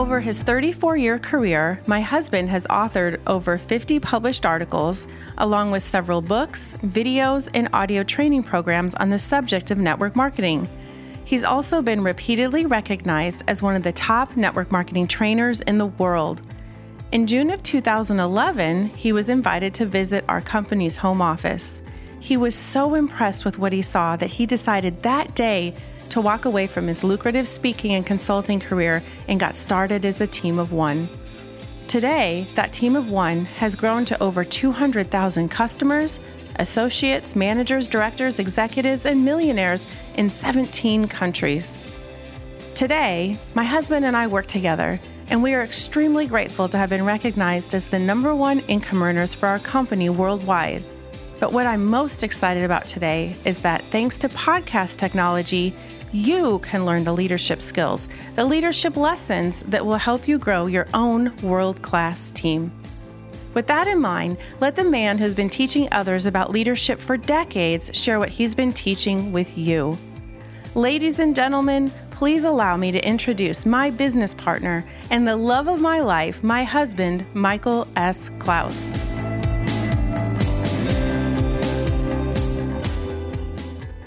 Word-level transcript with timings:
Over 0.00 0.18
his 0.18 0.42
34 0.42 0.96
year 0.96 1.18
career, 1.18 1.78
my 1.86 2.00
husband 2.00 2.48
has 2.48 2.66
authored 2.68 3.20
over 3.26 3.58
50 3.58 4.00
published 4.00 4.46
articles, 4.46 5.06
along 5.36 5.72
with 5.72 5.82
several 5.82 6.22
books, 6.22 6.70
videos, 6.82 7.50
and 7.52 7.68
audio 7.74 8.02
training 8.02 8.44
programs 8.44 8.94
on 8.94 9.10
the 9.10 9.18
subject 9.18 9.70
of 9.70 9.76
network 9.76 10.16
marketing. 10.16 10.66
He's 11.26 11.44
also 11.44 11.82
been 11.82 12.02
repeatedly 12.02 12.64
recognized 12.64 13.42
as 13.46 13.60
one 13.60 13.76
of 13.76 13.82
the 13.82 13.92
top 13.92 14.38
network 14.38 14.72
marketing 14.72 15.06
trainers 15.06 15.60
in 15.60 15.76
the 15.76 15.92
world. 16.00 16.40
In 17.12 17.26
June 17.26 17.50
of 17.50 17.62
2011, 17.62 18.94
he 18.96 19.12
was 19.12 19.28
invited 19.28 19.74
to 19.74 19.84
visit 19.84 20.24
our 20.30 20.40
company's 20.40 20.96
home 20.96 21.20
office. 21.20 21.78
He 22.20 22.38
was 22.38 22.54
so 22.54 22.94
impressed 22.94 23.44
with 23.44 23.58
what 23.58 23.74
he 23.74 23.82
saw 23.82 24.16
that 24.16 24.30
he 24.30 24.46
decided 24.46 25.02
that 25.02 25.34
day 25.34 25.74
to 26.10 26.20
walk 26.20 26.44
away 26.44 26.66
from 26.66 26.86
his 26.86 27.02
lucrative 27.02 27.48
speaking 27.48 27.92
and 27.92 28.06
consulting 28.06 28.60
career 28.60 29.02
and 29.28 29.40
got 29.40 29.54
started 29.54 30.04
as 30.04 30.20
a 30.20 30.26
team 30.26 30.58
of 30.58 30.72
one. 30.72 31.08
Today, 31.88 32.46
that 32.54 32.72
team 32.72 32.94
of 32.94 33.10
one 33.10 33.44
has 33.46 33.74
grown 33.74 34.04
to 34.04 34.22
over 34.22 34.44
200,000 34.44 35.48
customers, 35.48 36.20
associates, 36.56 37.34
managers, 37.34 37.88
directors, 37.88 38.38
executives, 38.38 39.06
and 39.06 39.24
millionaires 39.24 39.86
in 40.14 40.30
17 40.30 41.08
countries. 41.08 41.76
Today, 42.74 43.36
my 43.54 43.64
husband 43.64 44.04
and 44.04 44.16
I 44.16 44.26
work 44.26 44.46
together, 44.46 45.00
and 45.28 45.42
we 45.42 45.54
are 45.54 45.62
extremely 45.62 46.26
grateful 46.26 46.68
to 46.68 46.78
have 46.78 46.90
been 46.90 47.04
recognized 47.04 47.74
as 47.74 47.88
the 47.88 47.98
number 47.98 48.34
one 48.34 48.60
income 48.60 49.02
earners 49.02 49.34
for 49.34 49.46
our 49.46 49.58
company 49.58 50.08
worldwide. 50.10 50.84
But 51.40 51.52
what 51.52 51.66
I'm 51.66 51.84
most 51.84 52.22
excited 52.22 52.64
about 52.64 52.86
today 52.86 53.34
is 53.44 53.58
that 53.62 53.84
thanks 53.90 54.18
to 54.20 54.28
podcast 54.28 54.96
technology, 54.96 55.74
you 56.12 56.58
can 56.60 56.84
learn 56.84 57.04
the 57.04 57.12
leadership 57.12 57.62
skills, 57.62 58.08
the 58.34 58.44
leadership 58.44 58.96
lessons 58.96 59.60
that 59.68 59.84
will 59.84 59.96
help 59.96 60.26
you 60.26 60.38
grow 60.38 60.66
your 60.66 60.86
own 60.94 61.36
world 61.38 61.80
class 61.82 62.30
team. 62.30 62.72
With 63.54 63.66
that 63.66 63.88
in 63.88 64.00
mind, 64.00 64.36
let 64.60 64.76
the 64.76 64.84
man 64.84 65.18
who's 65.18 65.34
been 65.34 65.50
teaching 65.50 65.88
others 65.92 66.26
about 66.26 66.50
leadership 66.50 67.00
for 67.00 67.16
decades 67.16 67.90
share 67.92 68.18
what 68.18 68.28
he's 68.28 68.54
been 68.54 68.72
teaching 68.72 69.32
with 69.32 69.58
you. 69.58 69.98
Ladies 70.76 71.18
and 71.18 71.34
gentlemen, 71.34 71.90
please 72.10 72.44
allow 72.44 72.76
me 72.76 72.92
to 72.92 73.04
introduce 73.04 73.66
my 73.66 73.90
business 73.90 74.34
partner 74.34 74.84
and 75.10 75.26
the 75.26 75.36
love 75.36 75.66
of 75.66 75.80
my 75.80 75.98
life, 75.98 76.44
my 76.44 76.62
husband, 76.62 77.26
Michael 77.34 77.88
S. 77.96 78.30
Clouse. 78.38 79.09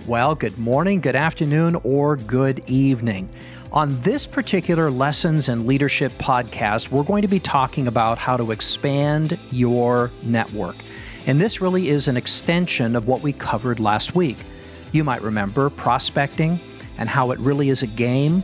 Well, 0.06 0.36
good 0.36 0.58
morning, 0.58 1.00
good 1.00 1.16
afternoon, 1.16 1.80
or 1.86 2.18
good 2.18 2.62
evening. 2.70 3.30
On 3.72 4.02
this 4.02 4.28
particular 4.28 4.92
Lessons 4.92 5.48
in 5.48 5.66
Leadership 5.66 6.12
podcast, 6.18 6.92
we're 6.92 7.04
going 7.04 7.22
to 7.22 7.30
be 7.30 7.40
talking 7.40 7.88
about 7.88 8.18
how 8.18 8.36
to 8.36 8.52
expand 8.52 9.40
your 9.50 10.12
network. 10.22 10.76
And 11.26 11.40
this 11.40 11.62
really 11.62 11.88
is 11.88 12.10
an 12.10 12.18
extension 12.18 12.98
of 12.98 13.08
what 13.08 13.22
we 13.22 13.32
covered 13.32 13.80
last 13.80 14.14
week. 14.14 14.36
You 14.92 15.06
might 15.06 15.22
remember 15.22 15.70
prospecting 15.70 16.60
and 16.98 17.08
how 17.08 17.32
it 17.32 17.40
really 17.40 17.70
is 17.70 17.82
a 17.82 17.88
game. 17.88 18.44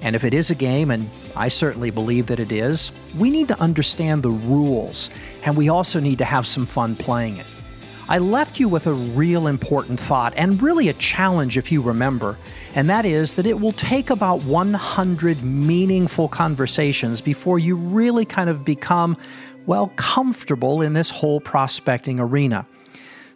And 0.00 0.16
if 0.16 0.24
it 0.24 0.32
is 0.32 0.48
a 0.48 0.54
game, 0.54 0.90
and 0.90 1.10
I 1.36 1.48
certainly 1.48 1.90
believe 1.90 2.28
that 2.28 2.40
it 2.40 2.50
is, 2.50 2.92
we 3.18 3.28
need 3.28 3.48
to 3.48 3.60
understand 3.60 4.22
the 4.22 4.30
rules 4.30 5.10
and 5.44 5.54
we 5.54 5.68
also 5.68 6.00
need 6.00 6.16
to 6.16 6.24
have 6.24 6.46
some 6.46 6.64
fun 6.64 6.96
playing 6.96 7.36
it. 7.36 7.46
I 8.06 8.18
left 8.18 8.60
you 8.60 8.68
with 8.68 8.86
a 8.86 8.92
real 8.92 9.46
important 9.46 9.98
thought 9.98 10.34
and 10.36 10.62
really 10.62 10.88
a 10.88 10.92
challenge 10.94 11.56
if 11.56 11.72
you 11.72 11.80
remember, 11.80 12.36
and 12.74 12.90
that 12.90 13.06
is 13.06 13.34
that 13.34 13.46
it 13.46 13.60
will 13.60 13.72
take 13.72 14.10
about 14.10 14.42
100 14.42 15.42
meaningful 15.42 16.28
conversations 16.28 17.22
before 17.22 17.58
you 17.58 17.76
really 17.76 18.26
kind 18.26 18.50
of 18.50 18.62
become, 18.62 19.16
well, 19.64 19.90
comfortable 19.96 20.82
in 20.82 20.92
this 20.92 21.08
whole 21.08 21.40
prospecting 21.40 22.20
arena. 22.20 22.66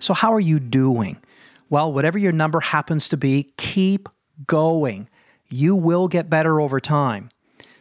So, 0.01 0.13
how 0.13 0.35
are 0.35 0.41
you 0.41 0.61
doing? 0.61 1.17
Well, 1.71 1.91
whatever 1.93 2.19
your 2.19 2.33
number 2.33 2.61
happens 2.61 3.09
to 3.09 3.17
be, 3.17 3.53
keep 3.57 4.09
going. 4.47 5.09
You 5.49 5.77
will 5.77 6.09
get 6.09 6.29
better 6.29 6.61
over 6.61 6.79
time. 6.79 7.31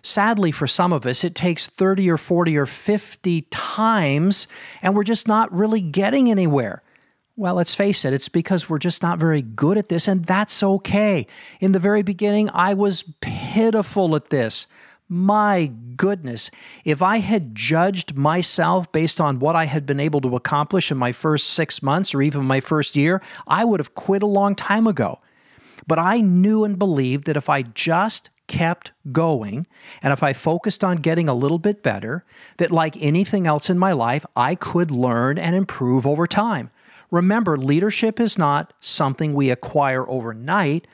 Sadly, 0.07 0.51
for 0.53 0.67
some 0.67 0.93
of 0.93 1.05
us, 1.05 1.25
it 1.25 1.35
takes 1.35 1.67
30 1.67 2.09
or 2.09 2.17
40 2.17 2.57
or 2.57 2.65
50 2.65 3.41
times, 3.51 4.47
and 4.81 4.95
we're 4.95 5.03
just 5.03 5.27
not 5.27 5.51
really 5.53 5.81
getting 5.81 6.31
anywhere. 6.31 6.81
Well, 7.35 7.55
let's 7.55 7.75
face 7.75 8.05
it, 8.05 8.13
it's 8.13 8.29
because 8.29 8.69
we're 8.69 8.77
just 8.77 9.03
not 9.03 9.19
very 9.19 9.41
good 9.41 9.77
at 9.77 9.89
this, 9.89 10.07
and 10.07 10.23
that's 10.23 10.63
okay. 10.63 11.27
In 11.59 11.73
the 11.73 11.79
very 11.79 12.03
beginning, 12.03 12.49
I 12.53 12.73
was 12.73 13.03
pitiful 13.19 14.15
at 14.15 14.29
this. 14.29 14.65
My 15.09 15.73
goodness, 15.97 16.51
if 16.85 17.01
I 17.01 17.17
had 17.17 17.53
judged 17.53 18.15
myself 18.15 18.89
based 18.93 19.19
on 19.19 19.39
what 19.39 19.57
I 19.57 19.65
had 19.65 19.85
been 19.85 19.99
able 19.99 20.21
to 20.21 20.37
accomplish 20.37 20.89
in 20.89 20.97
my 20.97 21.11
first 21.11 21.49
six 21.49 21.83
months 21.83 22.15
or 22.15 22.21
even 22.21 22.45
my 22.45 22.61
first 22.61 22.95
year, 22.95 23.21
I 23.45 23.65
would 23.65 23.81
have 23.81 23.93
quit 23.93 24.23
a 24.23 24.27
long 24.27 24.55
time 24.55 24.87
ago. 24.87 25.19
But 25.85 25.99
I 25.99 26.21
knew 26.21 26.63
and 26.63 26.79
believed 26.79 27.25
that 27.25 27.37
if 27.37 27.49
I 27.49 27.61
just 27.63 28.29
kept 28.47 28.91
going 29.11 29.67
and 30.01 30.13
if 30.13 30.23
I 30.23 30.33
focused 30.33 30.83
on 30.83 30.97
getting 30.97 31.29
a 31.29 31.33
little 31.33 31.59
bit 31.59 31.83
better, 31.83 32.25
that 32.57 32.71
like 32.71 32.95
anything 32.99 33.47
else 33.47 33.69
in 33.69 33.77
my 33.77 33.91
life, 33.91 34.25
I 34.35 34.55
could 34.55 34.91
learn 34.91 35.37
and 35.37 35.55
improve 35.55 36.07
over 36.07 36.27
time. 36.27 36.71
Remember, 37.11 37.57
leadership 37.57 38.19
is 38.19 38.37
not 38.37 38.73
something 38.81 39.33
we 39.33 39.49
acquire 39.49 40.07
overnight. 40.09 40.87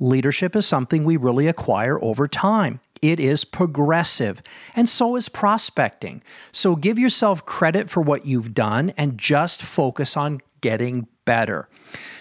Leadership 0.00 0.56
is 0.56 0.66
something 0.66 1.04
we 1.04 1.16
really 1.16 1.46
acquire 1.46 2.02
over 2.02 2.26
time. 2.26 2.80
It 3.02 3.20
is 3.20 3.44
progressive, 3.44 4.42
and 4.74 4.88
so 4.88 5.14
is 5.14 5.28
prospecting. 5.28 6.22
So 6.50 6.74
give 6.74 6.98
yourself 6.98 7.44
credit 7.46 7.90
for 7.90 8.00
what 8.00 8.26
you've 8.26 8.54
done 8.54 8.92
and 8.96 9.18
just 9.18 9.62
focus 9.62 10.16
on 10.16 10.40
getting 10.60 11.06
better. 11.24 11.68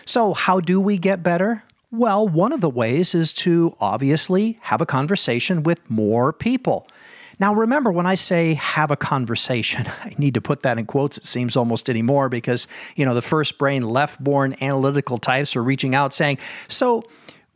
So, 0.05 0.33
how 0.33 0.59
do 0.59 0.79
we 0.79 0.97
get 0.97 1.23
better? 1.23 1.63
Well, 1.97 2.27
one 2.27 2.53
of 2.53 2.61
the 2.61 2.69
ways 2.69 3.15
is 3.15 3.33
to 3.33 3.75
obviously 3.79 4.59
have 4.61 4.81
a 4.81 4.85
conversation 4.85 5.63
with 5.63 5.89
more 5.89 6.31
people. 6.31 6.87
Now, 7.39 7.55
remember, 7.55 7.91
when 7.91 8.05
I 8.05 8.13
say 8.13 8.53
have 8.53 8.91
a 8.91 8.95
conversation, 8.95 9.87
I 10.03 10.13
need 10.19 10.35
to 10.35 10.41
put 10.41 10.61
that 10.61 10.77
in 10.77 10.85
quotes, 10.85 11.17
it 11.17 11.25
seems 11.25 11.55
almost 11.55 11.89
anymore, 11.89 12.29
because, 12.29 12.67
you 12.95 13.03
know, 13.03 13.15
the 13.15 13.23
first 13.23 13.57
brain, 13.57 13.81
left 13.81 14.23
born 14.23 14.55
analytical 14.61 15.17
types 15.17 15.55
are 15.55 15.63
reaching 15.63 15.95
out 15.95 16.13
saying, 16.13 16.37
so, 16.67 17.03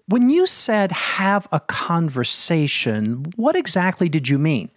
when 0.07 0.31
you 0.31 0.47
said 0.47 0.91
have 0.91 1.47
a 1.51 1.59
conversation, 1.59 3.25
what 3.35 3.56
exactly 3.56 4.09
did 4.09 4.28
you 4.28 4.40
mean? 4.40 4.72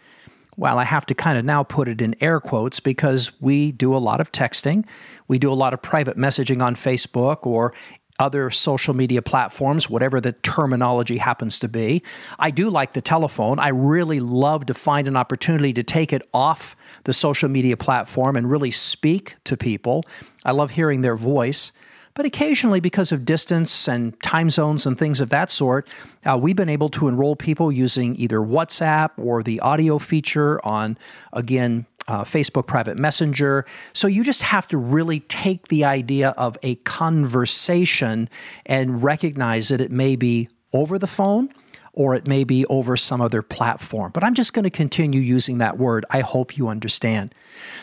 Well, 0.56 0.78
I 0.78 0.84
have 0.84 1.06
to 1.06 1.14
kind 1.14 1.38
of 1.38 1.44
now 1.44 1.62
put 1.62 1.88
it 1.88 2.02
in 2.02 2.14
air 2.20 2.38
quotes 2.38 2.80
because 2.80 3.32
we 3.40 3.72
do 3.72 3.96
a 3.96 3.98
lot 3.98 4.20
of 4.20 4.30
texting. 4.30 4.86
We 5.26 5.38
do 5.38 5.50
a 5.50 5.54
lot 5.54 5.72
of 5.72 5.82
private 5.82 6.16
messaging 6.16 6.62
on 6.62 6.76
Facebook 6.76 7.46
or 7.46 7.72
other 8.18 8.50
social 8.50 8.94
media 8.94 9.20
platforms, 9.22 9.90
whatever 9.90 10.20
the 10.20 10.32
terminology 10.32 11.18
happens 11.18 11.58
to 11.58 11.68
be. 11.68 12.02
I 12.38 12.50
do 12.50 12.70
like 12.70 12.92
the 12.92 13.00
telephone. 13.00 13.58
I 13.58 13.68
really 13.68 14.20
love 14.20 14.66
to 14.66 14.74
find 14.74 15.08
an 15.08 15.16
opportunity 15.16 15.72
to 15.72 15.82
take 15.82 16.12
it 16.12 16.22
off 16.32 16.76
the 17.04 17.12
social 17.12 17.48
media 17.48 17.76
platform 17.76 18.36
and 18.36 18.50
really 18.50 18.70
speak 18.70 19.36
to 19.44 19.56
people. 19.56 20.04
I 20.44 20.52
love 20.52 20.70
hearing 20.70 21.00
their 21.02 21.16
voice. 21.16 21.72
But 22.14 22.26
occasionally, 22.26 22.78
because 22.78 23.10
of 23.10 23.24
distance 23.24 23.88
and 23.88 24.20
time 24.22 24.48
zones 24.48 24.86
and 24.86 24.96
things 24.96 25.20
of 25.20 25.30
that 25.30 25.50
sort, 25.50 25.88
uh, 26.24 26.38
we've 26.40 26.54
been 26.54 26.68
able 26.68 26.88
to 26.90 27.08
enroll 27.08 27.34
people 27.34 27.72
using 27.72 28.14
either 28.14 28.38
WhatsApp 28.38 29.10
or 29.16 29.42
the 29.42 29.58
audio 29.58 29.98
feature 29.98 30.64
on, 30.64 30.96
again, 31.32 31.86
uh, 32.08 32.24
Facebook 32.24 32.66
Private 32.66 32.96
Messenger. 32.96 33.64
So 33.92 34.06
you 34.06 34.24
just 34.24 34.42
have 34.42 34.68
to 34.68 34.78
really 34.78 35.20
take 35.20 35.68
the 35.68 35.84
idea 35.84 36.30
of 36.30 36.58
a 36.62 36.76
conversation 36.76 38.28
and 38.66 39.02
recognize 39.02 39.68
that 39.68 39.80
it 39.80 39.90
may 39.90 40.16
be 40.16 40.48
over 40.72 40.98
the 40.98 41.06
phone 41.06 41.50
or 41.92 42.14
it 42.14 42.26
may 42.26 42.44
be 42.44 42.66
over 42.66 42.96
some 42.96 43.20
other 43.20 43.40
platform. 43.40 44.10
But 44.12 44.24
I'm 44.24 44.34
just 44.34 44.52
going 44.52 44.64
to 44.64 44.70
continue 44.70 45.20
using 45.20 45.58
that 45.58 45.78
word. 45.78 46.04
I 46.10 46.20
hope 46.20 46.56
you 46.56 46.68
understand. 46.68 47.34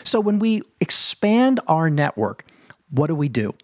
So 0.04 0.20
when 0.20 0.38
we 0.38 0.62
expand 0.80 1.60
our 1.66 1.88
network, 1.88 2.44
what 2.90 3.06
do 3.06 3.14
we 3.14 3.28
do? 3.28 3.54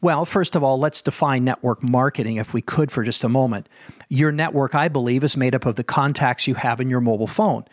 Well, 0.00 0.24
first 0.24 0.56
of 0.56 0.62
all, 0.62 0.78
let's 0.78 1.02
define 1.02 1.44
network 1.44 1.82
marketing 1.82 2.36
if 2.36 2.54
we 2.54 2.62
could 2.62 2.90
for 2.90 3.02
just 3.02 3.22
a 3.22 3.28
moment. 3.28 3.68
Your 4.08 4.32
network, 4.32 4.74
I 4.74 4.88
believe, 4.88 5.22
is 5.22 5.36
made 5.36 5.54
up 5.54 5.66
of 5.66 5.76
the 5.76 5.84
contacts 5.84 6.46
you 6.46 6.54
have 6.54 6.80
in 6.80 6.88
your 6.88 7.02
mobile 7.02 7.26
phone. 7.26 7.64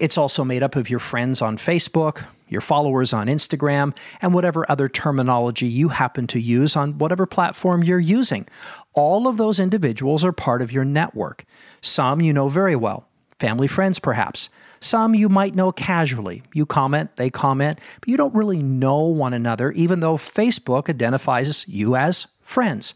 It's 0.00 0.16
also 0.16 0.44
made 0.44 0.62
up 0.62 0.76
of 0.76 0.88
your 0.88 0.98
friends 0.98 1.42
on 1.42 1.58
Facebook, 1.58 2.24
your 2.48 2.62
followers 2.62 3.12
on 3.12 3.26
Instagram, 3.26 3.94
and 4.22 4.32
whatever 4.32 4.64
other 4.70 4.88
terminology 4.88 5.66
you 5.66 5.90
happen 5.90 6.26
to 6.28 6.40
use 6.40 6.74
on 6.74 6.96
whatever 6.96 7.26
platform 7.26 7.84
you're 7.84 7.98
using. 7.98 8.48
All 8.94 9.28
of 9.28 9.36
those 9.36 9.60
individuals 9.60 10.24
are 10.24 10.32
part 10.32 10.62
of 10.62 10.72
your 10.72 10.86
network. 10.86 11.44
Some 11.82 12.22
you 12.22 12.32
know 12.32 12.48
very 12.48 12.74
well, 12.74 13.06
family 13.38 13.66
friends 13.66 13.98
perhaps. 13.98 14.48
Some 14.80 15.14
you 15.14 15.28
might 15.28 15.54
know 15.54 15.70
casually. 15.70 16.42
You 16.54 16.64
comment, 16.64 17.16
they 17.16 17.28
comment, 17.28 17.78
but 18.00 18.08
you 18.08 18.16
don't 18.16 18.34
really 18.34 18.62
know 18.62 19.00
one 19.00 19.34
another, 19.34 19.70
even 19.72 20.00
though 20.00 20.16
Facebook 20.16 20.88
identifies 20.88 21.68
you 21.68 21.94
as 21.94 22.26
friends. 22.40 22.94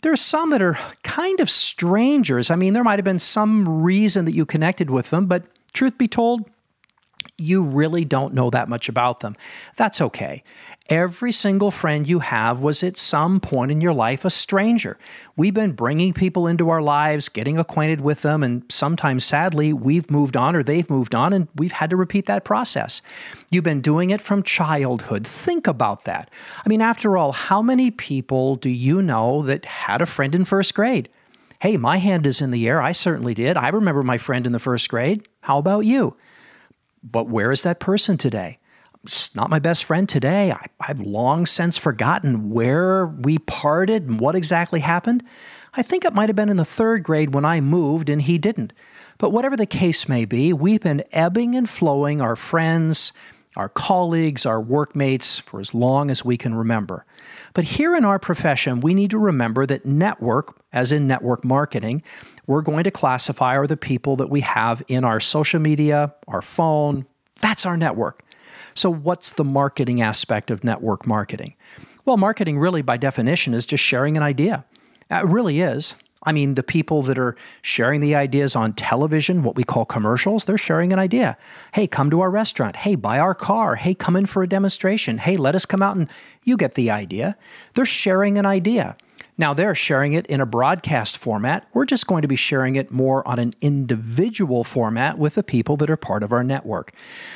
There 0.00 0.12
are 0.12 0.16
some 0.16 0.48
that 0.50 0.62
are 0.62 0.78
kind 1.02 1.40
of 1.40 1.50
strangers. 1.50 2.50
I 2.50 2.56
mean, 2.56 2.72
there 2.72 2.84
might 2.84 2.98
have 2.98 3.04
been 3.04 3.18
some 3.18 3.82
reason 3.82 4.24
that 4.24 4.32
you 4.32 4.46
connected 4.46 4.88
with 4.88 5.10
them, 5.10 5.26
but 5.26 5.42
Truth 5.76 5.98
be 5.98 6.08
told, 6.08 6.48
you 7.36 7.62
really 7.62 8.06
don't 8.06 8.32
know 8.32 8.48
that 8.48 8.66
much 8.66 8.88
about 8.88 9.20
them. 9.20 9.36
That's 9.76 10.00
okay. 10.00 10.42
Every 10.88 11.32
single 11.32 11.70
friend 11.70 12.08
you 12.08 12.20
have 12.20 12.60
was 12.60 12.82
at 12.82 12.96
some 12.96 13.40
point 13.40 13.70
in 13.70 13.82
your 13.82 13.92
life 13.92 14.24
a 14.24 14.30
stranger. 14.30 14.96
We've 15.36 15.52
been 15.52 15.72
bringing 15.72 16.14
people 16.14 16.46
into 16.46 16.70
our 16.70 16.80
lives, 16.80 17.28
getting 17.28 17.58
acquainted 17.58 18.00
with 18.00 18.22
them, 18.22 18.42
and 18.42 18.64
sometimes 18.70 19.26
sadly, 19.26 19.74
we've 19.74 20.10
moved 20.10 20.34
on 20.34 20.56
or 20.56 20.62
they've 20.62 20.88
moved 20.88 21.14
on, 21.14 21.34
and 21.34 21.46
we've 21.56 21.72
had 21.72 21.90
to 21.90 21.96
repeat 21.96 22.24
that 22.24 22.44
process. 22.44 23.02
You've 23.50 23.62
been 23.62 23.82
doing 23.82 24.08
it 24.08 24.22
from 24.22 24.42
childhood. 24.42 25.26
Think 25.26 25.66
about 25.66 26.04
that. 26.04 26.30
I 26.64 26.68
mean, 26.70 26.80
after 26.80 27.18
all, 27.18 27.32
how 27.32 27.60
many 27.60 27.90
people 27.90 28.56
do 28.56 28.70
you 28.70 29.02
know 29.02 29.42
that 29.42 29.66
had 29.66 30.00
a 30.00 30.06
friend 30.06 30.34
in 30.34 30.46
first 30.46 30.74
grade? 30.74 31.10
Hey, 31.60 31.76
my 31.76 31.98
hand 31.98 32.26
is 32.26 32.40
in 32.40 32.50
the 32.50 32.68
air. 32.68 32.82
I 32.82 32.92
certainly 32.92 33.34
did. 33.34 33.56
I 33.56 33.68
remember 33.68 34.02
my 34.02 34.18
friend 34.18 34.46
in 34.46 34.52
the 34.52 34.58
first 34.58 34.88
grade. 34.88 35.26
How 35.40 35.58
about 35.58 35.80
you? 35.80 36.16
But 37.02 37.28
where 37.28 37.50
is 37.50 37.62
that 37.62 37.80
person 37.80 38.16
today? 38.16 38.58
It's 39.04 39.34
not 39.34 39.50
my 39.50 39.60
best 39.60 39.84
friend 39.84 40.08
today. 40.08 40.50
I, 40.50 40.66
have 40.80 41.00
long 41.00 41.46
since 41.46 41.78
forgotten 41.78 42.50
where 42.50 43.06
we 43.06 43.38
parted 43.38 44.08
and 44.08 44.18
what 44.18 44.34
exactly 44.34 44.80
happened. 44.80 45.22
I 45.74 45.82
think 45.82 46.04
it 46.04 46.12
might 46.12 46.28
have 46.28 46.36
been 46.36 46.48
in 46.48 46.56
the 46.56 46.64
third 46.64 47.04
grade 47.04 47.32
when 47.32 47.44
I 47.44 47.60
moved 47.60 48.08
and 48.08 48.20
he 48.20 48.36
didn't. 48.36 48.72
But 49.18 49.30
whatever 49.30 49.56
the 49.56 49.66
case 49.66 50.08
may 50.08 50.24
be, 50.24 50.52
we've 50.52 50.80
been 50.80 51.04
ebbing 51.12 51.54
and 51.54 51.68
flowing 51.68 52.20
our 52.20 52.34
friends, 52.34 53.12
our 53.56 53.68
colleagues, 53.68 54.44
our 54.46 54.60
workmates 54.60 55.40
for 55.40 55.60
as 55.60 55.74
long 55.74 56.10
as 56.10 56.24
we 56.24 56.36
can 56.36 56.54
remember. 56.54 57.04
But 57.54 57.64
here 57.64 57.96
in 57.96 58.04
our 58.04 58.18
profession, 58.18 58.80
we 58.80 58.94
need 58.94 59.10
to 59.10 59.18
remember 59.18 59.66
that 59.66 59.86
network, 59.86 60.58
as 60.72 60.92
in 60.92 61.06
network 61.06 61.44
marketing, 61.44 62.02
we're 62.46 62.62
going 62.62 62.84
to 62.84 62.90
classify 62.90 63.56
are 63.56 63.66
the 63.66 63.76
people 63.76 64.16
that 64.16 64.30
we 64.30 64.42
have 64.42 64.82
in 64.88 65.04
our 65.04 65.20
social 65.20 65.58
media, 65.58 66.14
our 66.28 66.42
phone. 66.42 67.06
That's 67.40 67.66
our 67.66 67.76
network. 67.76 68.22
So, 68.74 68.90
what's 68.90 69.32
the 69.32 69.44
marketing 69.44 70.02
aspect 70.02 70.50
of 70.50 70.62
network 70.62 71.06
marketing? 71.06 71.54
Well, 72.04 72.18
marketing 72.18 72.58
really, 72.58 72.82
by 72.82 72.98
definition, 72.98 73.54
is 73.54 73.66
just 73.66 73.82
sharing 73.82 74.16
an 74.16 74.22
idea. 74.22 74.64
It 75.10 75.24
really 75.24 75.60
is. 75.60 75.94
I 76.26 76.32
mean, 76.32 76.54
the 76.54 76.64
people 76.64 77.02
that 77.02 77.18
are 77.18 77.36
sharing 77.62 78.00
the 78.00 78.16
ideas 78.16 78.56
on 78.56 78.72
television, 78.72 79.44
what 79.44 79.54
we 79.54 79.62
call 79.62 79.84
commercials, 79.84 80.44
they're 80.44 80.58
sharing 80.58 80.92
an 80.92 80.98
idea. 80.98 81.38
Hey, 81.72 81.86
come 81.86 82.10
to 82.10 82.20
our 82.20 82.30
restaurant. 82.30 82.74
Hey, 82.74 82.96
buy 82.96 83.20
our 83.20 83.34
car. 83.34 83.76
Hey, 83.76 83.94
come 83.94 84.16
in 84.16 84.26
for 84.26 84.42
a 84.42 84.48
demonstration. 84.48 85.18
Hey, 85.18 85.36
let 85.36 85.54
us 85.54 85.64
come 85.64 85.82
out 85.82 85.96
and 85.96 86.08
you 86.42 86.56
get 86.56 86.74
the 86.74 86.90
idea. 86.90 87.36
They're 87.74 87.86
sharing 87.86 88.38
an 88.38 88.44
idea. 88.44 88.96
Now, 89.38 89.52
they're 89.52 89.74
sharing 89.74 90.14
it 90.14 90.26
in 90.28 90.40
a 90.40 90.46
broadcast 90.46 91.18
format. 91.18 91.68
We're 91.74 91.84
just 91.84 92.06
going 92.06 92.22
to 92.22 92.28
be 92.28 92.36
sharing 92.36 92.76
it 92.76 92.90
more 92.90 93.26
on 93.28 93.38
an 93.38 93.54
individual 93.60 94.64
format 94.64 95.18
with 95.18 95.34
the 95.34 95.42
people 95.42 95.76
that 95.76 95.90
are 95.90 95.96
part 95.96 96.22
of 96.22 96.32
our 96.32 96.42
network. 96.42 96.92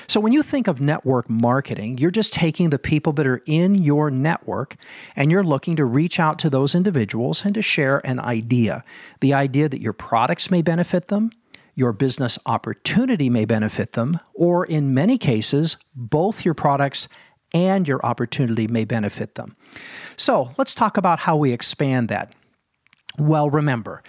So, 0.06 0.18
when 0.18 0.32
you 0.32 0.42
think 0.42 0.66
of 0.66 0.80
network 0.80 1.28
marketing, 1.28 1.98
you're 1.98 2.10
just 2.10 2.32
taking 2.32 2.70
the 2.70 2.78
people 2.78 3.12
that 3.14 3.26
are 3.26 3.42
in 3.44 3.74
your 3.74 4.10
network 4.10 4.76
and 5.14 5.30
you're 5.30 5.44
looking 5.44 5.76
to 5.76 5.84
reach 5.84 6.18
out 6.18 6.38
to 6.38 6.48
those 6.48 6.74
individuals 6.74 7.44
and 7.44 7.54
to 7.54 7.62
share 7.62 8.04
an 8.06 8.18
idea. 8.18 8.82
The 9.20 9.34
idea 9.34 9.68
that 9.68 9.82
your 9.82 9.92
products 9.92 10.50
may 10.50 10.62
benefit 10.62 11.08
them, 11.08 11.30
your 11.74 11.92
business 11.92 12.38
opportunity 12.46 13.30
may 13.30 13.44
benefit 13.44 13.92
them, 13.92 14.20
or 14.34 14.64
in 14.64 14.94
many 14.94 15.18
cases, 15.18 15.76
both 15.94 16.44
your 16.44 16.54
products 16.54 17.08
and 17.52 17.86
your 17.86 18.04
opportunity 18.04 18.66
may 18.66 18.84
benefit 18.84 19.34
them. 19.34 19.56
So 20.16 20.50
let's 20.58 20.74
talk 20.74 20.96
about 20.96 21.20
how 21.20 21.36
we 21.36 21.52
expand 21.52 22.08
that. 22.08 22.32
Well, 23.18 23.50
remember, 23.50 24.02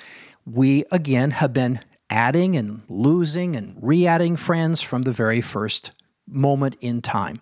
we 0.45 0.85
again 0.91 1.31
have 1.31 1.53
been 1.53 1.79
adding 2.09 2.55
and 2.55 2.81
losing 2.89 3.55
and 3.55 3.75
re 3.81 4.05
adding 4.05 4.35
friends 4.35 4.81
from 4.81 5.03
the 5.03 5.11
very 5.11 5.41
first 5.41 5.91
moment 6.27 6.75
in 6.81 7.01
time. 7.01 7.41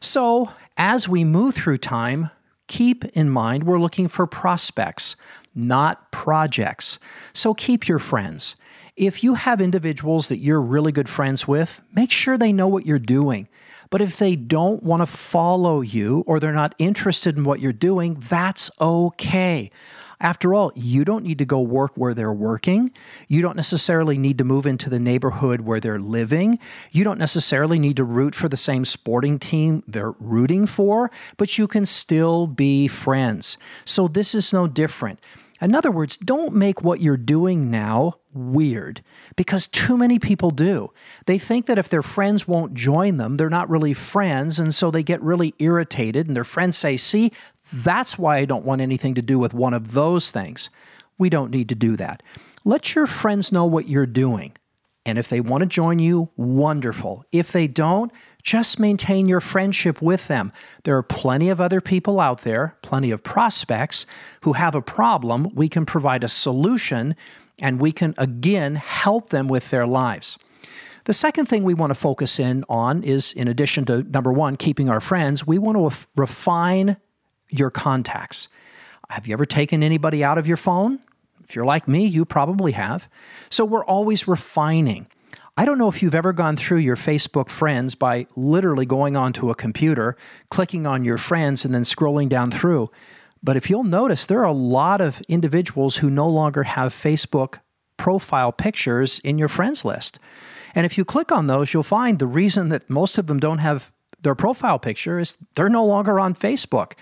So 0.00 0.50
as 0.76 1.08
we 1.08 1.24
move 1.24 1.54
through 1.54 1.78
time, 1.78 2.30
keep 2.68 3.04
in 3.06 3.28
mind 3.28 3.64
we're 3.64 3.80
looking 3.80 4.08
for 4.08 4.26
prospects, 4.26 5.16
not 5.54 6.10
projects. 6.10 6.98
So 7.32 7.54
keep 7.54 7.86
your 7.86 7.98
friends. 7.98 8.56
If 8.96 9.24
you 9.24 9.34
have 9.34 9.60
individuals 9.60 10.28
that 10.28 10.38
you're 10.38 10.60
really 10.60 10.92
good 10.92 11.08
friends 11.08 11.48
with, 11.48 11.80
make 11.92 12.10
sure 12.10 12.38
they 12.38 12.52
know 12.52 12.68
what 12.68 12.86
you're 12.86 12.98
doing. 12.98 13.48
But 13.90 14.00
if 14.00 14.16
they 14.16 14.36
don't 14.36 14.82
want 14.82 15.02
to 15.02 15.06
follow 15.06 15.80
you 15.80 16.24
or 16.26 16.40
they're 16.40 16.52
not 16.52 16.74
interested 16.78 17.36
in 17.36 17.44
what 17.44 17.60
you're 17.60 17.72
doing, 17.72 18.14
that's 18.14 18.70
okay. 18.80 19.70
After 20.20 20.54
all, 20.54 20.72
you 20.74 21.04
don't 21.04 21.24
need 21.24 21.38
to 21.38 21.44
go 21.44 21.60
work 21.60 21.92
where 21.96 22.14
they're 22.14 22.32
working. 22.32 22.92
You 23.28 23.42
don't 23.42 23.56
necessarily 23.56 24.16
need 24.16 24.38
to 24.38 24.44
move 24.44 24.64
into 24.64 24.88
the 24.88 24.98
neighborhood 24.98 25.60
where 25.60 25.80
they're 25.80 25.98
living. 25.98 26.58
You 26.92 27.04
don't 27.04 27.18
necessarily 27.18 27.78
need 27.78 27.96
to 27.96 28.04
root 28.04 28.34
for 28.34 28.48
the 28.48 28.56
same 28.56 28.84
sporting 28.84 29.38
team 29.38 29.82
they're 29.86 30.12
rooting 30.12 30.66
for, 30.66 31.10
but 31.36 31.58
you 31.58 31.66
can 31.66 31.84
still 31.84 32.46
be 32.46 32.88
friends. 32.88 33.58
So 33.84 34.08
this 34.08 34.34
is 34.34 34.52
no 34.52 34.66
different. 34.66 35.20
In 35.64 35.74
other 35.74 35.90
words, 35.90 36.18
don't 36.18 36.54
make 36.54 36.82
what 36.82 37.00
you're 37.00 37.16
doing 37.16 37.70
now 37.70 38.18
weird 38.34 39.02
because 39.34 39.66
too 39.66 39.96
many 39.96 40.18
people 40.18 40.50
do. 40.50 40.92
They 41.24 41.38
think 41.38 41.64
that 41.66 41.78
if 41.78 41.88
their 41.88 42.02
friends 42.02 42.46
won't 42.46 42.74
join 42.74 43.16
them, 43.16 43.36
they're 43.36 43.48
not 43.48 43.70
really 43.70 43.94
friends. 43.94 44.58
And 44.58 44.74
so 44.74 44.90
they 44.90 45.02
get 45.02 45.22
really 45.22 45.54
irritated, 45.58 46.26
and 46.26 46.36
their 46.36 46.44
friends 46.44 46.76
say, 46.76 46.98
See, 46.98 47.32
that's 47.72 48.18
why 48.18 48.36
I 48.36 48.44
don't 48.44 48.66
want 48.66 48.82
anything 48.82 49.14
to 49.14 49.22
do 49.22 49.38
with 49.38 49.54
one 49.54 49.72
of 49.72 49.92
those 49.92 50.30
things. 50.30 50.68
We 51.16 51.30
don't 51.30 51.50
need 51.50 51.70
to 51.70 51.74
do 51.74 51.96
that. 51.96 52.22
Let 52.66 52.94
your 52.94 53.06
friends 53.06 53.50
know 53.50 53.64
what 53.64 53.88
you're 53.88 54.04
doing. 54.04 54.52
And 55.06 55.18
if 55.18 55.28
they 55.28 55.40
want 55.40 55.60
to 55.60 55.66
join 55.66 55.98
you, 55.98 56.30
wonderful. 56.36 57.24
If 57.30 57.52
they 57.52 57.66
don't, 57.66 58.10
just 58.42 58.78
maintain 58.80 59.28
your 59.28 59.40
friendship 59.40 60.00
with 60.00 60.28
them. 60.28 60.52
There 60.84 60.96
are 60.96 61.02
plenty 61.02 61.50
of 61.50 61.60
other 61.60 61.80
people 61.80 62.20
out 62.20 62.40
there, 62.42 62.76
plenty 62.82 63.10
of 63.10 63.22
prospects 63.22 64.06
who 64.42 64.54
have 64.54 64.74
a 64.74 64.82
problem. 64.82 65.50
We 65.54 65.68
can 65.68 65.84
provide 65.84 66.24
a 66.24 66.28
solution 66.28 67.16
and 67.60 67.80
we 67.80 67.92
can 67.92 68.14
again 68.18 68.76
help 68.76 69.30
them 69.30 69.46
with 69.46 69.70
their 69.70 69.86
lives. 69.86 70.38
The 71.04 71.12
second 71.12 71.46
thing 71.46 71.64
we 71.64 71.74
want 71.74 71.90
to 71.90 71.94
focus 71.94 72.40
in 72.40 72.64
on 72.68 73.02
is, 73.02 73.32
in 73.34 73.46
addition 73.46 73.84
to 73.86 74.02
number 74.04 74.32
one, 74.32 74.56
keeping 74.56 74.88
our 74.88 75.00
friends, 75.00 75.46
we 75.46 75.58
want 75.58 75.76
to 75.76 76.06
refine 76.16 76.96
your 77.50 77.70
contacts. 77.70 78.48
Have 79.10 79.26
you 79.26 79.34
ever 79.34 79.44
taken 79.44 79.82
anybody 79.82 80.24
out 80.24 80.38
of 80.38 80.48
your 80.48 80.56
phone? 80.56 81.00
If 81.48 81.54
you're 81.54 81.64
like 81.64 81.86
me, 81.86 82.06
you 82.06 82.24
probably 82.24 82.72
have. 82.72 83.08
So 83.50 83.64
we're 83.64 83.84
always 83.84 84.26
refining. 84.26 85.06
I 85.56 85.64
don't 85.64 85.78
know 85.78 85.88
if 85.88 86.02
you've 86.02 86.14
ever 86.14 86.32
gone 86.32 86.56
through 86.56 86.78
your 86.78 86.96
Facebook 86.96 87.48
friends 87.48 87.94
by 87.94 88.26
literally 88.34 88.86
going 88.86 89.16
onto 89.16 89.50
a 89.50 89.54
computer, 89.54 90.16
clicking 90.50 90.86
on 90.86 91.04
your 91.04 91.18
friends, 91.18 91.64
and 91.64 91.72
then 91.74 91.82
scrolling 91.82 92.28
down 92.28 92.50
through. 92.50 92.90
But 93.42 93.56
if 93.56 93.70
you'll 93.70 93.84
notice, 93.84 94.26
there 94.26 94.40
are 94.40 94.44
a 94.44 94.52
lot 94.52 95.00
of 95.00 95.20
individuals 95.28 95.96
who 95.96 96.10
no 96.10 96.28
longer 96.28 96.64
have 96.64 96.92
Facebook 96.92 97.60
profile 97.96 98.50
pictures 98.50 99.20
in 99.20 99.38
your 99.38 99.48
friends 99.48 99.84
list. 99.84 100.18
And 100.74 100.84
if 100.84 100.98
you 100.98 101.04
click 101.04 101.30
on 101.30 101.46
those, 101.46 101.72
you'll 101.72 101.84
find 101.84 102.18
the 102.18 102.26
reason 102.26 102.70
that 102.70 102.90
most 102.90 103.16
of 103.16 103.28
them 103.28 103.38
don't 103.38 103.58
have 103.58 103.92
their 104.22 104.34
profile 104.34 104.78
picture 104.78 105.20
is 105.20 105.36
they're 105.54 105.68
no 105.68 105.84
longer 105.84 106.18
on 106.18 106.34
Facebook. 106.34 106.94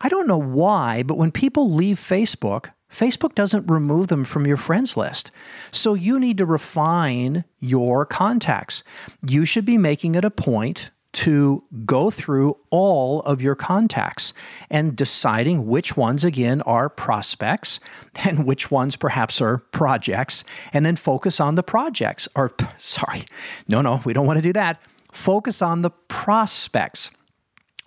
I 0.00 0.08
don't 0.08 0.28
know 0.28 0.40
why, 0.40 1.02
but 1.02 1.16
when 1.18 1.32
people 1.32 1.72
leave 1.72 1.98
Facebook, 1.98 2.70
Facebook 2.90 3.34
doesn't 3.34 3.70
remove 3.70 4.08
them 4.08 4.24
from 4.24 4.46
your 4.46 4.56
friends 4.56 4.96
list. 4.96 5.30
So 5.70 5.94
you 5.94 6.18
need 6.18 6.38
to 6.38 6.46
refine 6.46 7.44
your 7.60 8.06
contacts. 8.06 8.82
You 9.26 9.44
should 9.44 9.64
be 9.64 9.76
making 9.76 10.14
it 10.14 10.24
a 10.24 10.30
point 10.30 10.90
to 11.10 11.64
go 11.84 12.10
through 12.10 12.56
all 12.70 13.20
of 13.22 13.40
your 13.40 13.54
contacts 13.54 14.34
and 14.70 14.94
deciding 14.94 15.66
which 15.66 15.96
ones, 15.96 16.22
again, 16.22 16.60
are 16.62 16.88
prospects 16.88 17.80
and 18.24 18.44
which 18.44 18.70
ones 18.70 18.96
perhaps 18.96 19.40
are 19.40 19.58
projects, 19.58 20.44
and 20.72 20.84
then 20.84 20.96
focus 20.96 21.40
on 21.40 21.54
the 21.54 21.62
projects. 21.62 22.28
Or, 22.34 22.52
sorry, 22.78 23.24
no, 23.66 23.80
no, 23.82 24.00
we 24.04 24.12
don't 24.12 24.26
want 24.26 24.38
to 24.38 24.42
do 24.42 24.52
that. 24.52 24.80
Focus 25.12 25.62
on 25.62 25.82
the 25.82 25.90
prospects 25.90 27.10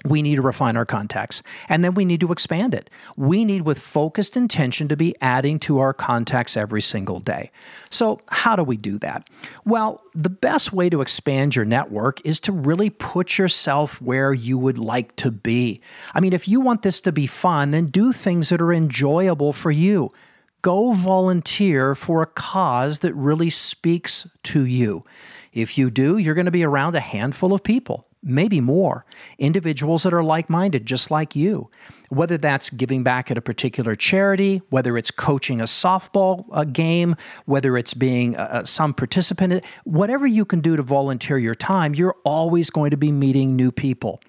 we 0.06 0.22
need 0.22 0.36
to 0.36 0.42
refine 0.42 0.78
our 0.78 0.86
contacts 0.86 1.44
and 1.70 1.84
then 1.84 1.94
we 1.94 2.06
need 2.06 2.20
to 2.22 2.32
expand 2.32 2.74
it. 2.74 2.90
We 3.16 3.46
need, 3.46 3.64
with 3.64 3.80
focused 3.80 4.36
intention, 4.36 4.88
to 4.88 4.98
be 4.98 5.16
adding 5.22 5.60
to 5.60 5.80
our 5.80 5.94
contacts 5.94 6.58
every 6.58 6.82
single 6.82 7.20
day. 7.20 7.52
So, 7.90 8.22
how 8.28 8.56
do 8.56 8.64
we 8.64 8.78
do 8.78 8.98
that? 9.00 9.30
Well, 9.66 10.02
the 10.16 10.30
best 10.30 10.74
way 10.74 10.90
to 10.90 11.02
expand 11.02 11.56
your 11.56 11.66
network 11.66 12.24
is 12.26 12.40
to 12.42 12.52
really 12.52 12.90
put 12.90 13.38
yourself 13.38 14.02
where 14.02 14.34
you 14.34 14.58
would 14.58 14.78
like 14.78 15.16
to 15.18 15.32
be. 15.32 15.82
I 16.14 16.20
mean, 16.20 16.34
if 16.34 16.48
you 16.48 16.62
want 16.62 16.82
this 16.82 17.02
to 17.02 17.12
be 17.12 17.28
fun, 17.28 17.72
then 17.72 17.88
do 17.88 18.12
things 18.12 18.50
that 18.50 18.62
are 18.62 18.74
enjoyable 18.74 19.54
for 19.54 19.72
you. 19.72 20.12
Go 20.62 20.94
volunteer 20.94 21.96
for 21.96 22.22
a 22.22 22.28
cause 22.28 23.00
that 23.00 23.14
really 23.16 23.50
speaks 23.50 24.28
to 24.44 24.66
you. 24.66 25.04
If 25.54 25.78
you 25.78 25.90
do, 25.90 26.18
you're 26.18 26.36
going 26.36 26.46
to 26.46 26.52
be 26.52 26.64
around 26.64 26.96
a 26.96 27.00
handful 27.00 27.54
of 27.54 27.64
people 27.64 28.06
maybe 28.24 28.62
more. 28.62 29.06
Individuals 29.38 30.04
that 30.04 30.14
are 30.14 30.24
like 30.24 30.50
minded, 30.50 30.86
just 30.86 31.12
like 31.12 31.36
you. 31.36 31.70
Whether 32.10 32.38
that's 32.38 32.70
giving 32.70 33.04
back 33.04 33.32
at 33.32 33.38
a 33.38 33.42
particular 33.42 33.96
charity, 33.96 34.62
whether 34.70 34.98
it's 34.98 35.12
coaching 35.12 35.62
a 35.62 35.66
softball 35.66 36.46
uh, 36.52 36.66
game, 36.66 37.16
whether 37.46 37.78
it's 37.78 37.94
being 37.94 38.36
uh, 38.36 38.42
uh, 38.52 38.64
some 38.66 38.94
participant, 38.94 39.64
whatever 39.86 40.28
you 40.28 40.46
can 40.46 40.60
do 40.60 40.76
to 40.76 40.84
volunteer 40.84 41.38
your 41.38 41.56
time, 41.56 41.96
you're 41.96 42.18
always 42.24 42.70
going 42.70 42.92
to 42.92 42.98
be 42.98 43.12
meeting 43.12 43.56
new 43.56 43.72
people. 43.72 44.22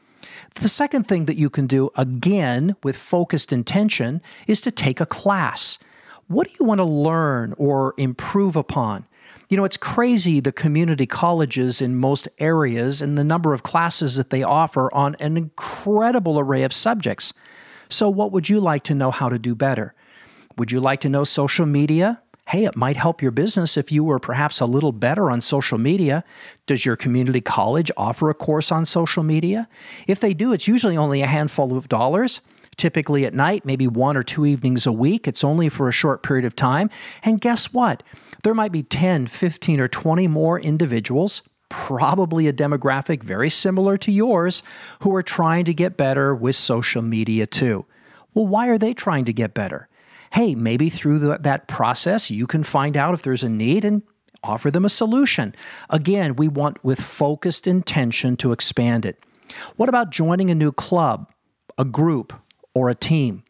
The 0.55 0.69
second 0.69 1.05
thing 1.05 1.25
that 1.27 1.37
you 1.37 1.51
can 1.51 1.67
do, 1.67 1.91
again, 1.97 2.77
with 2.83 2.97
focused 2.97 3.53
intention, 3.53 4.23
is 4.47 4.61
to 4.63 4.71
take 4.71 5.01
a 5.01 5.07
class. 5.07 5.79
What 6.29 6.47
do 6.47 6.55
you 6.59 6.65
want 6.65 6.79
to 6.79 6.85
learn 6.85 7.55
or 7.59 7.95
improve 7.99 8.57
upon? 8.57 9.07
You 9.53 9.59
know, 9.59 9.67
it's 9.67 9.77
crazy 9.77 10.41
the 10.41 10.51
community 10.51 11.05
colleges 11.05 11.83
in 11.83 11.97
most 11.97 12.27
areas 12.39 13.03
and 13.03 13.19
the 13.19 13.23
number 13.23 13.53
of 13.53 13.63
classes 13.63 14.17
that 14.17 14.31
they 14.31 14.43
offer 14.43 14.91
on 14.95 15.15
an 15.17 15.37
incredible 15.37 16.39
array 16.39 16.63
of 16.63 16.73
subjects. 16.73 17.35
So, 17.91 18.09
what 18.09 18.33
would 18.33 18.49
you 18.49 18.61
like 18.61 18.83
to 18.85 18.95
know 18.95 19.11
how 19.11 19.29
to 19.29 19.39
do 19.39 19.55
better? 19.55 19.93
Would 20.57 20.73
you 20.73 20.81
like 20.81 21.03
to 21.03 21.11
know 21.11 21.25
social 21.25 21.67
media? 21.67 22.23
Hey, 22.49 22.65
it 22.65 22.77
might 22.77 22.97
help 22.97 23.21
your 23.21 23.31
business 23.31 23.77
if 23.77 23.93
you 23.93 24.03
were 24.03 24.19
perhaps 24.19 24.59
a 24.59 24.65
little 24.65 24.91
better 24.91 25.31
on 25.31 25.43
social 25.43 25.77
media. 25.77 26.25
Does 26.65 26.87
your 26.87 26.97
community 26.97 27.43
college 27.43 27.91
offer 27.95 28.31
a 28.31 28.35
course 28.35 28.73
on 28.73 28.87
social 28.87 29.23
media? 29.23 29.69
If 30.07 30.21
they 30.21 30.33
do, 30.33 30.55
it's 30.55 30.67
usually 30.67 30.97
only 30.97 31.21
a 31.21 31.27
handful 31.27 31.77
of 31.77 31.91
dollars 31.91 32.41
typically 32.77 33.27
at 33.27 33.35
night, 33.35 33.65
maybe 33.65 33.87
one 33.87 34.17
or 34.17 34.23
two 34.23 34.47
evenings 34.47 34.87
a 34.87 34.93
week. 34.93 35.29
It's 35.29 35.45
only 35.45 35.69
for 35.69 35.89
a 35.89 35.93
short 35.93 36.23
period 36.23 36.45
of 36.45 36.57
time. 36.57 36.89
And 37.23 37.41
guess 37.41 37.73
what? 37.73 38.03
There 38.43 38.55
might 38.55 38.73
be 38.73 38.83
10, 38.83 39.27
15, 39.27 39.81
or 39.81 39.89
20 39.89 40.27
more 40.29 40.59
individuals, 40.59 41.43
probably 41.69 42.49
a 42.49 42.53
demographic 42.53 43.23
very 43.23 43.49
similar 43.49 43.97
to 43.99 44.13
yours, 44.13 44.63
who 45.01 45.15
are 45.15 45.23
trying 45.23 45.65
to 45.65 45.75
get 45.75 45.97
better 45.97 46.35
with 46.35 46.57
social 46.57 47.03
media 47.03 47.47
too. 47.47 47.85
Well, 48.35 48.47
why 48.47 48.69
are 48.69 48.79
they 48.79 48.95
trying 48.95 49.25
to 49.27 49.33
get 49.33 49.55
better? 49.55 49.89
Hey, 50.33 50.55
maybe 50.55 50.89
through 50.89 51.19
the, 51.19 51.39
that 51.39 51.69
process, 51.69 52.31
you 52.31 52.47
can 52.47 52.63
find 52.63 52.97
out 52.97 53.15
if 53.15 53.23
there's 53.23 53.43
a 53.43 53.49
need 53.49 53.85
and 53.85 54.03
offer 54.43 54.71
them 54.71 54.85
a 54.85 54.91
solution. 54.91 55.55
Again, 55.91 56.37
we 56.37 56.49
want 56.49 56.83
with 56.85 57.01
focused 57.01 57.67
intention 57.67 58.37
to 58.39 58.53
expand 58.53 59.07
it. 59.07 59.23
What 59.77 59.89
about 59.89 60.11
joining 60.11 60.51
a 60.51 60.55
new 60.55 60.73
club, 60.73 61.31
a 61.79 61.85
group, 61.85 62.33
or 62.75 62.89
a 62.89 62.95
team? 62.95 63.45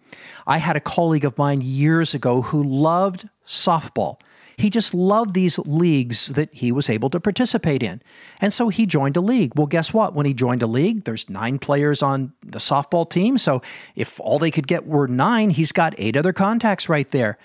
I 0.47 0.59
had 0.59 0.77
a 0.77 0.81
colleague 0.81 1.25
of 1.25 1.39
mine 1.39 1.61
years 1.61 2.15
ago 2.15 2.43
who 2.43 2.63
loved 2.63 3.29
softball. 3.47 4.19
He 4.57 4.71
just 4.71 4.95
loved 4.95 5.35
these 5.35 5.59
leagues 5.61 6.29
that 6.29 6.53
he 6.53 6.73
was 6.73 6.89
able 6.91 7.11
to 7.11 7.21
participate 7.21 7.83
in. 7.83 8.03
And 8.41 8.53
so 8.53 8.69
he 8.69 8.87
joined 8.87 9.17
a 9.17 9.21
league. 9.21 9.53
Well, 9.55 9.67
guess 9.67 9.93
what? 9.93 10.15
When 10.15 10.27
he 10.27 10.35
joined 10.35 10.63
a 10.63 10.67
league, 10.67 11.05
there's 11.05 11.29
nine 11.31 11.59
players 11.59 12.03
on 12.03 12.33
the 12.43 12.59
softball 12.59 13.09
team. 13.09 13.39
So 13.39 13.63
if 13.97 14.21
all 14.21 14.39
they 14.39 14.51
could 14.51 14.67
get 14.67 14.87
were 14.87 15.09
nine, 15.09 15.51
he's 15.51 15.73
got 15.73 15.95
eight 15.99 16.17
other 16.17 16.33
contacts 16.33 16.89
right 16.89 17.11
there. 17.11 17.39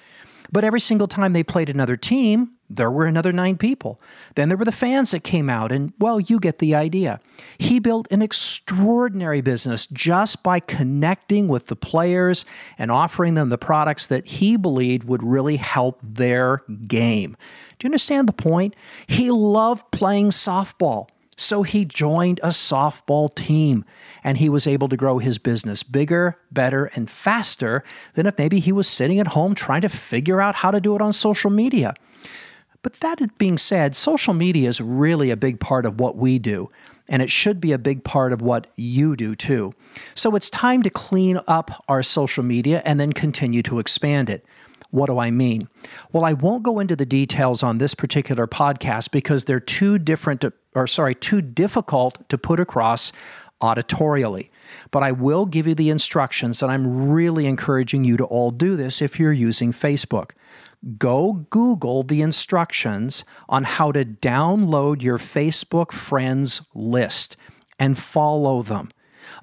But 0.51 0.63
every 0.63 0.79
single 0.79 1.07
time 1.07 1.33
they 1.33 1.43
played 1.43 1.69
another 1.69 1.95
team, 1.95 2.51
there 2.69 2.91
were 2.91 3.05
another 3.05 3.31
nine 3.31 3.57
people. 3.57 4.01
Then 4.35 4.49
there 4.49 4.57
were 4.57 4.65
the 4.65 4.71
fans 4.71 5.11
that 5.11 5.23
came 5.23 5.49
out, 5.49 5.71
and 5.71 5.93
well, 5.99 6.19
you 6.19 6.39
get 6.39 6.59
the 6.59 6.75
idea. 6.75 7.19
He 7.57 7.79
built 7.79 8.07
an 8.11 8.21
extraordinary 8.21 9.41
business 9.41 9.87
just 9.87 10.43
by 10.43 10.59
connecting 10.59 11.47
with 11.47 11.67
the 11.67 11.75
players 11.75 12.45
and 12.77 12.91
offering 12.91 13.35
them 13.35 13.49
the 13.49 13.57
products 13.57 14.07
that 14.07 14.27
he 14.27 14.57
believed 14.57 15.05
would 15.05 15.23
really 15.23 15.55
help 15.55 15.99
their 16.03 16.63
game. 16.87 17.37
Do 17.79 17.85
you 17.85 17.89
understand 17.89 18.27
the 18.27 18.33
point? 18.33 18.75
He 19.07 19.31
loved 19.31 19.89
playing 19.91 20.29
softball. 20.29 21.07
So 21.37 21.61
he 21.61 21.85
joined 21.85 22.39
a 22.41 22.47
softball 22.47 23.33
team 23.33 23.85
and 24.23 24.39
he 24.39 24.49
was 24.49 24.67
able 24.67 24.89
to 24.89 24.97
grow 24.97 25.19
his 25.19 25.37
business 25.37 25.83
bigger, 25.83 26.37
better, 26.51 26.85
and 26.95 27.09
faster 27.09 27.83
than 28.15 28.25
if 28.25 28.37
maybe 28.37 28.59
he 28.59 28.71
was 28.71 28.87
sitting 28.87 29.19
at 29.19 29.27
home 29.27 29.53
trying 29.55 29.81
to 29.81 29.89
figure 29.89 30.41
out 30.41 30.55
how 30.55 30.71
to 30.71 30.81
do 30.81 30.95
it 30.95 31.01
on 31.01 31.13
social 31.13 31.51
media. 31.51 31.93
But 32.81 32.99
that 33.01 33.37
being 33.37 33.57
said, 33.57 33.95
social 33.95 34.33
media 34.33 34.67
is 34.67 34.81
really 34.81 35.29
a 35.29 35.37
big 35.37 35.59
part 35.59 35.85
of 35.85 35.99
what 35.99 36.15
we 36.15 36.39
do, 36.39 36.71
and 37.09 37.21
it 37.21 37.29
should 37.29 37.59
be 37.59 37.71
a 37.71 37.77
big 37.77 38.03
part 38.03 38.33
of 38.33 38.41
what 38.41 38.67
you 38.75 39.15
do 39.15 39.35
too. 39.35 39.73
So 40.15 40.35
it's 40.35 40.49
time 40.49 40.83
to 40.83 40.89
clean 40.89 41.39
up 41.47 41.83
our 41.87 42.01
social 42.01 42.43
media 42.43 42.81
and 42.85 42.99
then 42.99 43.13
continue 43.13 43.61
to 43.63 43.79
expand 43.79 44.29
it. 44.29 44.45
What 44.91 45.07
do 45.07 45.19
I 45.19 45.31
mean? 45.31 45.67
Well, 46.13 46.23
I 46.23 46.33
won't 46.33 46.63
go 46.63 46.79
into 46.79 46.95
the 46.95 47.05
details 47.05 47.61
on 47.61 47.77
this 47.77 47.93
particular 47.93 48.47
podcast 48.47 49.11
because 49.11 49.43
they're 49.43 49.59
too 49.59 49.97
different 49.99 50.41
or 50.77 50.87
sorry, 50.87 51.15
too 51.15 51.41
difficult 51.41 52.27
to 52.29 52.37
put 52.37 52.59
across 52.59 53.11
auditorially. 53.61 54.49
But 54.91 55.01
I 55.03 55.11
will 55.11 55.45
give 55.45 55.65
you 55.65 55.75
the 55.75 55.89
instructions, 55.89 56.61
and 56.61 56.71
I'm 56.71 57.09
really 57.09 57.45
encouraging 57.45 58.03
you 58.03 58.17
to 58.17 58.25
all 58.25 58.51
do 58.51 58.75
this 58.75 59.01
if 59.01 59.19
you're 59.19 59.33
using 59.33 59.73
Facebook 59.73 60.31
go 60.97 61.45
Google 61.49 62.03
the 62.03 62.21
instructions 62.21 63.25
on 63.49 63.63
how 63.63 63.91
to 63.91 64.05
download 64.05 65.01
your 65.01 65.17
Facebook 65.17 65.91
friends 65.91 66.61
list 66.73 67.35
and 67.79 67.97
follow 67.97 68.61
them. 68.61 68.91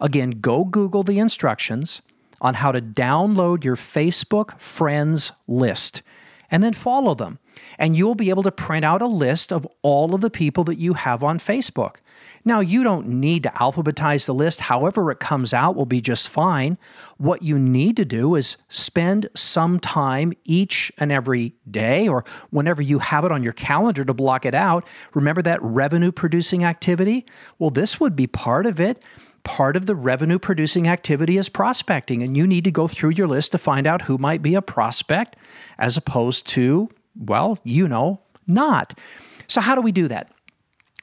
Again, 0.01 0.31
go 0.31 0.65
Google 0.65 1.03
the 1.03 1.19
instructions 1.19 2.03
on 2.41 2.55
how 2.55 2.73
to 2.73 2.81
download 2.81 3.65
your 3.65 3.77
Facebook 3.77 4.59
friends 4.61 5.33
list 5.47 6.03
and 6.51 6.63
then 6.63 6.73
follow 6.73 7.15
them. 7.15 7.39
And 7.79 7.97
you'll 7.97 8.15
be 8.15 8.31
able 8.31 8.43
to 8.45 8.53
print 8.53 8.85
out 8.85 9.03
a 9.03 9.07
list 9.07 9.53
of 9.53 9.67
all 9.83 10.15
of 10.15 10.21
the 10.21 10.31
people 10.31 10.65
that 10.65 10.79
you 10.79 10.95
have 10.95 11.23
on 11.23 11.39
Facebook. 11.39 11.97
Now, 12.45 12.61
you 12.61 12.83
don't 12.83 13.09
need 13.09 13.43
to 13.45 13.49
alphabetize 13.51 14.27
the 14.27 14.35
list. 14.35 14.61
However, 14.61 15.11
it 15.11 15.19
comes 15.19 15.55
out 15.55 15.77
will 15.77 15.87
be 15.87 16.01
just 16.01 16.29
fine. 16.29 16.77
What 17.17 17.43
you 17.43 17.59
need 17.59 17.97
to 17.97 18.05
do 18.05 18.35
is 18.35 18.59
spend 18.69 19.29
some 19.35 19.81
time 19.81 20.33
each 20.45 20.93
and 20.99 21.11
every 21.11 21.55
day 21.71 22.07
or 22.07 22.25
whenever 22.51 22.83
you 22.83 22.99
have 22.99 23.25
it 23.25 23.33
on 23.33 23.43
your 23.43 23.55
calendar 23.55 24.05
to 24.05 24.15
block 24.15 24.45
it 24.45 24.55
out. 24.55 24.85
Remember 25.15 25.43
that 25.43 25.63
revenue 25.63 26.13
producing 26.13 26.65
activity? 26.65 27.25
Well, 27.59 27.71
this 27.71 27.99
would 27.99 28.15
be 28.15 28.27
part 28.27 28.67
of 28.67 28.79
it. 28.79 29.03
Part 29.45 29.77
of 29.77 29.87
the 29.87 29.95
revenue 29.95 30.39
producing 30.39 30.89
activity 30.89 31.37
is 31.37 31.49
prospecting, 31.49 32.23
and 32.23 32.37
you 32.37 32.47
need 32.47 32.65
to 32.65 32.71
go 32.71 32.89
through 32.89 33.11
your 33.11 33.29
list 33.29 33.53
to 33.53 33.59
find 33.59 33.87
out 33.87 34.03
who 34.03 34.19
might 34.19 34.43
be 34.43 34.55
a 34.55 34.63
prospect 34.63 35.37
as 35.79 35.97
opposed 35.97 36.47
to, 36.49 36.89
well, 37.15 37.59
you 37.63 37.87
know, 37.87 38.21
not. 38.47 38.99
So, 39.47 39.61
how 39.61 39.75
do 39.75 39.81
we 39.83 39.93
do 39.93 40.09
that? 40.09 40.33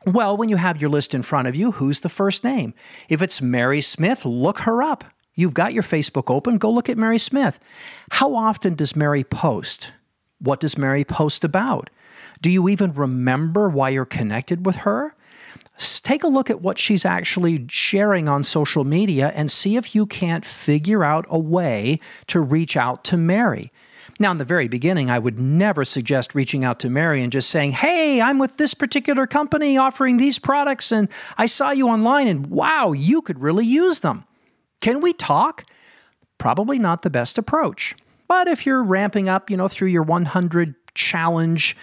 Well, 0.06 0.36
when 0.36 0.50
you 0.50 0.56
have 0.58 0.82
your 0.82 0.90
list 0.90 1.14
in 1.14 1.22
front 1.22 1.48
of 1.48 1.56
you, 1.56 1.74
who's 1.74 2.00
the 2.00 2.10
first 2.10 2.44
name? 2.44 2.74
If 3.08 3.22
it's 3.22 3.42
Mary 3.42 3.82
Smith, 3.82 4.26
look 4.26 4.60
her 4.60 4.82
up. 4.82 5.04
You've 5.36 5.54
got 5.54 5.74
your 5.74 5.84
Facebook 5.84 6.34
open, 6.34 6.58
go 6.58 6.72
look 6.72 6.90
at 6.90 6.98
Mary 6.98 7.20
Smith. 7.20 7.60
How 8.12 8.36
often 8.36 8.74
does 8.74 8.96
Mary 8.96 9.24
post? 9.24 9.94
What 10.40 10.60
does 10.60 10.78
Mary 10.78 11.04
post 11.04 11.44
about? 11.44 11.90
Do 12.42 12.50
you 12.50 12.68
even 12.68 12.94
remember 12.94 13.70
why 13.70 13.90
you're 13.90 14.06
connected 14.06 14.66
with 14.66 14.78
her? 14.78 15.16
Take 15.82 16.24
a 16.24 16.28
look 16.28 16.50
at 16.50 16.62
what 16.62 16.78
she's 16.78 17.06
actually 17.06 17.66
sharing 17.68 18.30
on 18.30 18.44
social 18.44 18.84
media 18.84 19.32
and 19.36 19.52
see 19.52 19.78
if 19.78 19.96
you 19.96 20.06
can't 20.06 20.46
figure 20.46 21.04
out 21.04 21.26
a 21.30 21.40
way 21.40 22.00
to 22.28 22.40
reach 22.40 22.78
out 22.78 23.04
to 23.06 23.18
Mary. 23.18 23.72
Now, 24.20 24.30
in 24.30 24.38
the 24.38 24.46
very 24.46 24.68
beginning, 24.68 25.10
I 25.10 25.18
would 25.18 25.40
never 25.40 25.84
suggest 25.84 26.36
reaching 26.36 26.64
out 26.64 26.80
to 26.82 26.90
Mary 26.92 27.24
and 27.24 27.32
just 27.32 27.50
saying, 27.50 27.72
Hey, 27.72 28.22
I'm 28.22 28.38
with 28.38 28.58
this 28.58 28.76
particular 28.76 29.26
company 29.26 29.78
offering 29.78 30.18
these 30.18 30.38
products, 30.38 30.92
and 30.92 31.10
I 31.38 31.48
saw 31.48 31.72
you 31.72 31.88
online, 31.88 32.28
and 32.28 32.48
wow, 32.48 32.92
you 32.92 33.24
could 33.24 33.42
really 33.42 33.66
use 33.66 34.02
them. 34.02 34.26
Can 34.82 35.02
we 35.02 35.14
talk? 35.14 35.64
Probably 36.38 36.78
not 36.78 37.02
the 37.02 37.10
best 37.10 37.40
approach. 37.40 37.96
But 38.28 38.48
if 38.48 38.66
you're 38.66 38.84
ramping 38.84 39.28
up, 39.28 39.50
you 39.50 39.58
know, 39.58 39.68
through 39.68 39.90
your 39.90 40.04
100 40.04 40.76
challenge, 40.94 41.76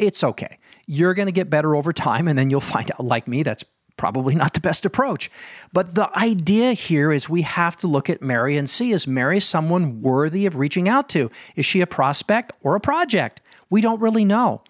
it's 0.00 0.24
okay. 0.24 0.58
You're 0.86 1.14
going 1.14 1.26
to 1.26 1.32
get 1.32 1.50
better 1.50 1.74
over 1.74 1.92
time, 1.92 2.28
and 2.28 2.38
then 2.38 2.50
you'll 2.50 2.60
find 2.60 2.90
out, 2.92 3.04
like 3.04 3.26
me, 3.26 3.42
that's 3.42 3.64
probably 3.96 4.34
not 4.34 4.54
the 4.54 4.60
best 4.60 4.84
approach. 4.84 5.30
But 5.72 5.94
the 5.94 6.16
idea 6.16 6.72
here 6.74 7.12
is 7.12 7.28
we 7.28 7.42
have 7.42 7.76
to 7.78 7.86
look 7.86 8.10
at 8.10 8.22
Mary 8.22 8.56
and 8.56 8.68
see 8.68 8.92
is 8.92 9.06
Mary 9.06 9.40
someone 9.40 10.02
worthy 10.02 10.46
of 10.46 10.56
reaching 10.56 10.88
out 10.88 11.08
to? 11.10 11.30
Is 11.56 11.66
she 11.66 11.80
a 11.80 11.86
prospect 11.86 12.52
or 12.62 12.76
a 12.76 12.80
project? 12.80 13.40
We 13.70 13.80
don't 13.80 14.00
really 14.00 14.24
know. 14.24 14.62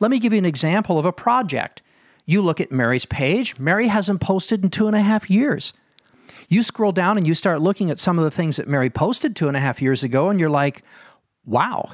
Let 0.00 0.10
me 0.10 0.18
give 0.18 0.32
you 0.32 0.38
an 0.38 0.44
example 0.44 0.98
of 0.98 1.04
a 1.04 1.12
project. 1.12 1.82
You 2.24 2.42
look 2.42 2.60
at 2.60 2.70
Mary's 2.70 3.06
page, 3.06 3.58
Mary 3.58 3.88
hasn't 3.88 4.20
posted 4.20 4.62
in 4.62 4.70
two 4.70 4.86
and 4.86 4.94
a 4.94 5.00
half 5.00 5.28
years. 5.28 5.72
You 6.48 6.62
scroll 6.62 6.92
down 6.92 7.18
and 7.18 7.26
you 7.26 7.34
start 7.34 7.60
looking 7.60 7.90
at 7.90 7.98
some 7.98 8.18
of 8.18 8.24
the 8.24 8.30
things 8.30 8.56
that 8.56 8.68
Mary 8.68 8.90
posted 8.90 9.34
two 9.34 9.48
and 9.48 9.56
a 9.56 9.60
half 9.60 9.82
years 9.82 10.02
ago, 10.02 10.30
and 10.30 10.38
you're 10.38 10.50
like, 10.50 10.82
wow, 11.44 11.92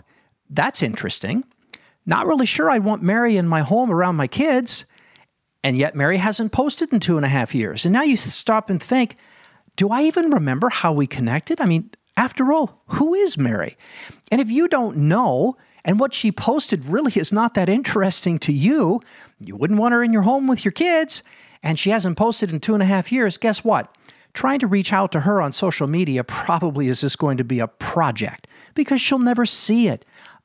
that's 0.50 0.82
interesting. 0.82 1.44
Not 2.06 2.26
really 2.26 2.46
sure 2.46 2.70
I'd 2.70 2.84
want 2.84 3.02
Mary 3.02 3.36
in 3.36 3.48
my 3.48 3.60
home 3.60 3.90
around 3.90 4.16
my 4.16 4.26
kids. 4.26 4.84
And 5.62 5.78
yet, 5.78 5.94
Mary 5.94 6.18
hasn't 6.18 6.52
posted 6.52 6.92
in 6.92 7.00
two 7.00 7.16
and 7.16 7.24
a 7.24 7.28
half 7.28 7.54
years. 7.54 7.86
And 7.86 7.92
now 7.92 8.02
you 8.02 8.16
stop 8.16 8.68
and 8.68 8.82
think, 8.82 9.16
do 9.76 9.88
I 9.88 10.02
even 10.02 10.30
remember 10.30 10.68
how 10.68 10.92
we 10.92 11.06
connected? 11.06 11.60
I 11.60 11.64
mean, 11.66 11.90
after 12.16 12.52
all, 12.52 12.82
who 12.88 13.14
is 13.14 13.38
Mary? 13.38 13.76
And 14.30 14.40
if 14.40 14.50
you 14.50 14.68
don't 14.68 14.96
know, 14.96 15.56
and 15.84 15.98
what 15.98 16.14
she 16.14 16.30
posted 16.30 16.84
really 16.86 17.12
is 17.14 17.32
not 17.32 17.54
that 17.54 17.68
interesting 17.68 18.38
to 18.40 18.52
you, 18.52 19.00
you 19.40 19.56
wouldn't 19.56 19.80
want 19.80 19.92
her 19.92 20.02
in 20.02 20.12
your 20.12 20.22
home 20.22 20.46
with 20.46 20.64
your 20.64 20.72
kids. 20.72 21.22
and 21.62 21.78
she 21.78 21.90
hasn't 21.90 22.18
posted 22.18 22.52
in 22.52 22.60
two 22.60 22.74
and 22.74 22.82
a 22.82 22.86
half 22.86 23.10
years, 23.10 23.38
guess 23.38 23.64
what? 23.64 23.96
Trying 24.34 24.58
to 24.58 24.66
reach 24.66 24.92
out 24.92 25.10
to 25.12 25.20
her 25.20 25.40
on 25.40 25.50
social 25.52 25.86
media 25.86 26.22
probably 26.22 26.88
is 26.88 27.00
just 27.00 27.18
going 27.18 27.38
to 27.38 27.44
be 27.44 27.58
a 27.58 27.66
project 27.66 28.46
because 28.74 29.00
she'll 29.00 29.18
never 29.18 29.46
see 29.46 29.88
it. 29.88 30.04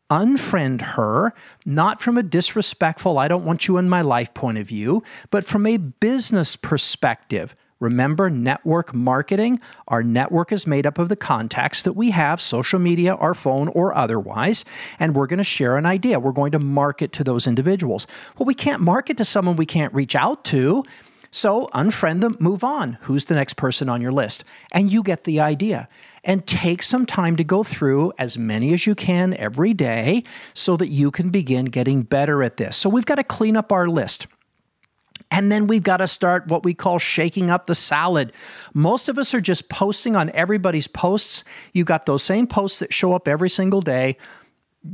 Unfriend 0.10 0.82
her, 0.82 1.34
not 1.66 2.02
from 2.02 2.18
a 2.18 2.24
disrespectful, 2.24 3.20
I 3.20 3.28
don't 3.28 3.46
want 3.46 3.68
you 3.68 3.78
in 3.78 3.88
my 3.88 4.02
life 4.02 4.34
point 4.34 4.58
of 4.58 4.68
view, 4.68 5.04
but 5.30 5.46
from 5.46 5.66
a 5.66 5.78
business 5.78 6.56
perspective. 6.56 7.56
Remember, 7.80 8.30
network 8.30 8.94
marketing? 8.94 9.62
Our 9.88 10.04
network 10.04 10.52
is 10.52 10.68
made 10.68 10.86
up 10.86 10.98
of 10.98 11.08
the 11.08 11.16
contacts 11.16 11.84
that 11.84 11.94
we 11.94 12.12
have, 12.12 12.42
social 12.42 12.78
media, 12.78 13.16
our 13.16 13.34
phone, 13.34 13.70
or 13.70 13.96
otherwise, 13.96 14.66
and 15.00 15.16
we're 15.16 15.28
going 15.28 15.38
to 15.38 15.46
share 15.46 15.78
an 15.78 15.86
idea. 15.86 16.20
We're 16.20 16.34
going 16.34 16.52
to 16.52 16.60
market 16.60 17.14
to 17.14 17.24
those 17.24 17.48
individuals. 17.48 18.06
Well, 18.38 18.46
we 18.46 18.54
can't 18.54 18.82
market 18.82 19.16
to 19.18 19.26
someone 19.26 19.56
we 19.56 19.66
can't 19.66 19.94
reach 19.94 20.16
out 20.16 20.44
to. 20.46 20.84
So 21.32 21.70
unfriend 21.74 22.22
them, 22.22 22.36
move 22.40 22.64
on. 22.64 22.98
Who's 23.02 23.26
the 23.26 23.36
next 23.36 23.54
person 23.54 23.88
on 23.90 24.02
your 24.02 24.12
list? 24.12 24.44
And 24.72 24.92
you 24.92 25.04
get 25.04 25.26
the 25.26 25.40
idea. 25.40 25.88
And 26.24 26.46
take 26.46 26.84
some 26.84 27.06
time 27.06 27.38
to 27.38 27.44
go 27.44 27.64
through 27.64 28.12
as 28.18 28.38
many 28.38 28.74
as 28.74 28.86
you 28.86 28.94
can 28.94 29.36
every 29.36 29.74
day 29.74 30.24
so 30.54 30.76
that 30.78 30.90
you 30.90 31.12
can 31.12 31.30
begin 31.30 31.66
getting 31.66 32.02
better 32.02 32.44
at 32.44 32.58
this. 32.58 32.76
So 32.76 32.90
we've 32.90 33.06
got 33.06 33.16
to 33.16 33.24
clean 33.24 33.56
up 33.56 33.72
our 33.72 33.88
list. 33.88 34.28
And 35.32 35.52
then 35.52 35.68
we've 35.68 35.84
got 35.84 35.98
to 35.98 36.08
start 36.08 36.48
what 36.48 36.64
we 36.64 36.74
call 36.74 36.98
shaking 36.98 37.50
up 37.50 37.68
the 37.68 37.76
salad. 37.76 38.34
Most 38.74 39.10
of 39.10 39.18
us 39.18 39.34
are 39.34 39.42
just 39.42 39.70
posting 39.70 40.16
on 40.16 40.32
everybody's 40.32 40.88
posts. 40.88 41.44
You've 41.72 41.88
got 41.88 42.06
those 42.06 42.24
same 42.24 42.48
posts 42.48 42.80
that 42.80 42.92
show 42.92 43.14
up 43.14 43.28
every 43.28 43.50
single 43.50 43.82
day. 43.82 44.18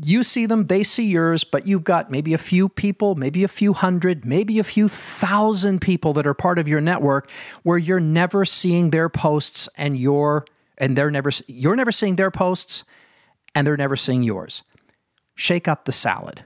You 0.04 0.24
see 0.24 0.48
them, 0.48 0.66
they 0.66 0.84
see 0.84 1.06
yours, 1.06 1.44
but 1.44 1.68
you've 1.68 1.84
got 1.84 2.10
maybe 2.10 2.34
a 2.34 2.40
few 2.40 2.70
people, 2.70 3.14
maybe 3.16 3.44
a 3.44 3.48
few 3.48 3.74
hundred, 3.74 4.26
maybe 4.26 4.58
a 4.58 4.64
few 4.64 4.90
thousand 4.90 5.80
people 5.80 6.14
that 6.14 6.26
are 6.26 6.34
part 6.34 6.58
of 6.58 6.68
your 6.68 6.82
network 6.82 7.30
where 7.64 7.78
you're 7.78 8.00
never 8.00 8.46
seeing 8.46 8.90
their 8.90 9.10
posts 9.10 9.70
and 9.78 9.98
you're 9.98 10.46
and 10.78 10.98
they're 10.98 11.12
never 11.12 11.30
you're 11.48 11.76
never 11.76 11.92
seeing 11.92 12.16
their 12.16 12.32
posts 12.32 12.84
and 13.54 13.66
they're 13.66 13.78
never 13.78 13.96
seeing 13.96 14.24
yours. 14.24 14.64
Shake 15.36 15.68
up 15.68 15.86
the 15.86 15.92
salad. 15.92 16.44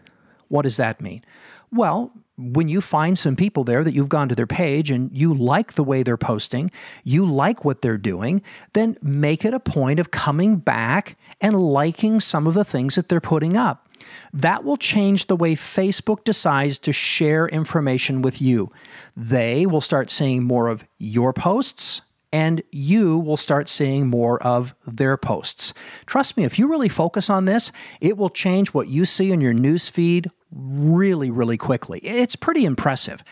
What 0.49 0.63
does 0.63 0.77
that 0.77 0.99
mean? 0.99 1.23
Well, 1.71 2.11
when 2.39 2.69
you 2.69 2.79
find 2.79 3.17
some 3.17 3.35
people 3.35 3.65
there 3.65 3.83
that 3.83 3.93
you've 3.93 4.09
gone 4.09 4.29
to 4.29 4.35
their 4.35 4.47
page 4.47 4.89
and 4.89 5.15
you 5.15 5.33
like 5.33 5.73
the 5.73 5.83
way 5.83 6.03
they're 6.03 6.17
posting, 6.17 6.71
you 7.03 7.25
like 7.25 7.65
what 7.65 7.81
they're 7.81 7.97
doing, 7.97 8.41
then 8.73 8.97
make 9.01 9.43
it 9.43 9.53
a 9.53 9.59
point 9.59 9.99
of 9.99 10.11
coming 10.11 10.55
back 10.55 11.17
and 11.41 11.59
liking 11.59 12.19
some 12.19 12.47
of 12.47 12.53
the 12.53 12.63
things 12.63 12.95
that 12.95 13.09
they're 13.09 13.19
putting 13.19 13.57
up. 13.57 13.89
That 14.31 14.63
will 14.63 14.77
change 14.77 15.27
the 15.27 15.35
way 15.35 15.55
Facebook 15.55 16.23
decides 16.23 16.79
to 16.79 16.93
share 16.93 17.47
information 17.49 18.21
with 18.21 18.41
you. 18.41 18.71
They 19.17 19.65
will 19.65 19.81
start 19.81 20.09
seeing 20.09 20.43
more 20.43 20.69
of 20.69 20.85
your 20.97 21.33
posts 21.33 22.01
and 22.31 22.61
you 22.71 23.17
will 23.17 23.37
start 23.37 23.67
seeing 23.67 24.07
more 24.07 24.41
of 24.43 24.75
their 24.85 25.17
posts. 25.17 25.73
Trust 26.05 26.37
me, 26.37 26.43
if 26.43 26.59
you 26.59 26.67
really 26.67 26.89
focus 26.89 27.29
on 27.29 27.45
this, 27.45 27.71
it 28.01 28.17
will 28.17 28.29
change 28.29 28.69
what 28.69 28.87
you 28.87 29.03
see 29.03 29.31
in 29.31 29.41
your 29.41 29.53
news 29.53 29.89
feed 29.89 30.29
really, 30.51 31.31
really 31.31 31.57
quickly. 31.57 31.99
It's 31.99 32.35
pretty 32.35 32.65
impressive. 32.65 33.23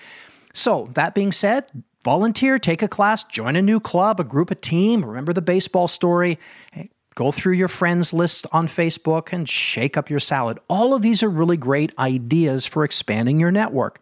So, 0.54 0.90
that 0.94 1.14
being 1.14 1.32
said, 1.32 1.66
volunteer, 2.04 2.58
take 2.58 2.82
a 2.82 2.88
class, 2.88 3.24
join 3.24 3.56
a 3.56 3.62
new 3.62 3.80
club, 3.80 4.20
a 4.20 4.24
group, 4.24 4.50
a 4.50 4.56
team. 4.56 5.06
Remember 5.06 5.34
the 5.34 5.42
baseball 5.42 5.88
story. 5.88 6.40
Eh, 6.74 6.86
go 7.16 7.32
through 7.32 7.54
your 7.54 7.68
friends 7.68 8.14
list 8.14 8.48
on 8.52 8.68
Facebook 8.68 9.34
and 9.34 9.48
shake 9.48 9.98
up 9.98 10.10
your 10.10 10.20
salad. 10.20 10.60
All 10.70 10.94
of 10.94 11.02
these 11.02 11.22
are 11.22 11.30
really 11.30 11.58
great 11.58 11.92
ideas 12.00 12.66
for 12.66 12.84
expanding 12.84 13.40
your 13.40 13.52
network. 13.52 14.00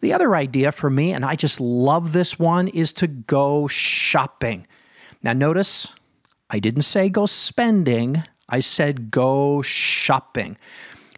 The 0.00 0.12
other 0.12 0.36
idea 0.36 0.72
for 0.72 0.90
me, 0.90 1.12
and 1.12 1.24
I 1.24 1.34
just 1.34 1.60
love 1.60 2.12
this 2.12 2.38
one, 2.38 2.68
is 2.68 2.92
to 2.94 3.06
go 3.06 3.66
shopping. 3.66 4.66
Now, 5.22 5.32
notice 5.32 5.88
I 6.50 6.58
didn't 6.58 6.82
say 6.82 7.08
go 7.08 7.26
spending, 7.26 8.22
I 8.48 8.60
said 8.60 9.10
go 9.10 9.62
shopping. 9.62 10.56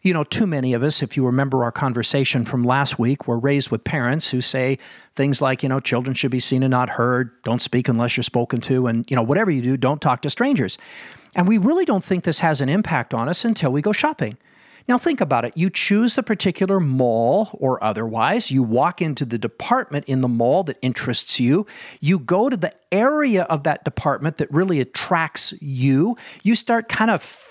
You 0.02 0.14
know, 0.14 0.25
too 0.25 0.47
many 0.47 0.75
of 0.75 0.83
us, 0.83 1.02
if 1.02 1.17
you 1.17 1.26
remember 1.26 1.64
our 1.64 1.73
conversation 1.73 2.45
from 2.45 2.64
last 2.64 2.99
week, 2.99 3.26
were 3.26 3.39
raised 3.39 3.71
with 3.71 3.82
parents 3.82 4.30
who 4.30 4.41
say 4.41 4.78
things 5.17 5.43
like, 5.43 5.63
you 5.63 5.69
know, 5.69 5.80
children 5.80 6.15
should 6.15 6.30
be 6.30 6.41
seen 6.41 6.63
and 6.63 6.71
not 6.71 6.89
heard, 6.89 7.30
don't 7.43 7.61
speak 7.61 7.89
unless 7.89 8.17
you're 8.17 8.23
spoken 8.23 8.61
to, 8.63 8.87
and, 8.87 9.11
you 9.11 9.17
know, 9.17 9.23
whatever 9.23 9.50
you 9.50 9.61
do, 9.61 9.76
don't 9.76 10.00
talk 10.00 10.23
to 10.23 10.30
strangers. 10.30 10.78
And 11.34 11.49
we 11.49 11.58
really 11.58 11.84
don't 11.84 12.04
think 12.04 12.25
this 12.25 12.41
has 12.41 12.61
an 12.61 12.69
impact 12.69 13.13
on 13.13 13.28
us 13.28 13.45
until 13.45 13.73
we 13.73 13.82
go 13.82 13.93
shopping. 13.93 14.39
Now, 14.89 14.97
think 14.97 15.21
about 15.21 15.45
it. 15.45 15.52
You 15.54 15.69
choose 15.69 16.17
a 16.17 16.23
particular 16.23 16.80
mall 16.80 17.50
or 17.52 17.82
otherwise. 17.84 18.50
You 18.50 18.63
walk 18.63 19.02
into 19.02 19.26
the 19.26 19.37
department 19.37 20.06
in 20.06 20.23
the 20.23 20.28
mall 20.28 20.63
that 20.65 20.78
interests 20.80 21.39
you. 21.39 21.67
You 22.00 22.19
go 22.19 22.49
to 22.49 22.56
the 22.56 22.73
area 22.91 23.43
of 23.45 23.65
that 23.65 23.84
department 23.84 24.39
that 24.39 24.50
really 24.50 24.80
attracts 24.80 25.52
you. 25.61 26.17
You 26.43 26.54
start 26.54 26.89
kind 26.89 27.11
of 27.11 27.47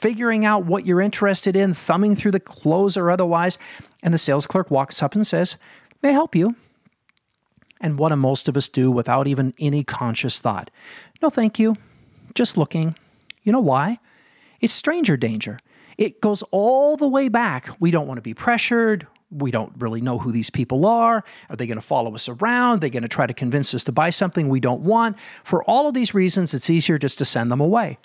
figuring 0.00 0.44
out 0.44 0.64
what 0.64 0.86
you're 0.86 1.00
interested 1.00 1.54
in, 1.54 1.74
thumbing 1.74 2.16
through 2.16 2.30
the 2.30 2.40
clothes 2.40 2.96
or 2.96 3.10
otherwise. 3.10 3.58
And 4.02 4.14
the 4.14 4.18
sales 4.18 4.46
clerk 4.46 4.70
walks 4.70 5.02
up 5.02 5.14
and 5.14 5.26
says, 5.26 5.56
May 6.02 6.10
I 6.10 6.12
help 6.12 6.34
you? 6.34 6.56
And 7.80 7.98
what 7.98 8.10
do 8.10 8.16
most 8.16 8.48
of 8.48 8.56
us 8.56 8.68
do 8.68 8.90
without 8.90 9.26
even 9.26 9.54
any 9.58 9.84
conscious 9.84 10.38
thought? 10.38 10.70
No, 11.22 11.30
thank 11.30 11.58
you. 11.58 11.76
Just 12.34 12.56
looking. 12.56 12.94
You 13.42 13.52
know 13.52 13.60
why? 13.60 13.98
It's 14.60 14.72
stranger 14.72 15.16
danger. 15.16 15.58
It 15.98 16.20
goes 16.20 16.42
all 16.50 16.96
the 16.96 17.08
way 17.08 17.28
back. 17.28 17.68
We 17.78 17.90
don't 17.90 18.06
want 18.06 18.18
to 18.18 18.22
be 18.22 18.34
pressured. 18.34 19.06
We 19.30 19.50
don't 19.50 19.72
really 19.78 20.00
know 20.00 20.18
who 20.18 20.32
these 20.32 20.50
people 20.50 20.86
are. 20.86 21.24
Are 21.48 21.56
they 21.56 21.66
going 21.66 21.78
to 21.78 21.86
follow 21.86 22.14
us 22.14 22.28
around? 22.28 22.78
Are 22.78 22.80
they 22.80 22.90
going 22.90 23.02
to 23.02 23.08
try 23.08 23.26
to 23.26 23.34
convince 23.34 23.74
us 23.74 23.84
to 23.84 23.92
buy 23.92 24.10
something 24.10 24.48
we 24.48 24.60
don't 24.60 24.80
want? 24.80 25.16
For 25.44 25.62
all 25.64 25.88
of 25.88 25.94
these 25.94 26.14
reasons, 26.14 26.52
it's 26.54 26.70
easier 26.70 26.98
just 26.98 27.18
to 27.18 27.24
send 27.24 27.50
them 27.50 27.60
away. 27.60 27.98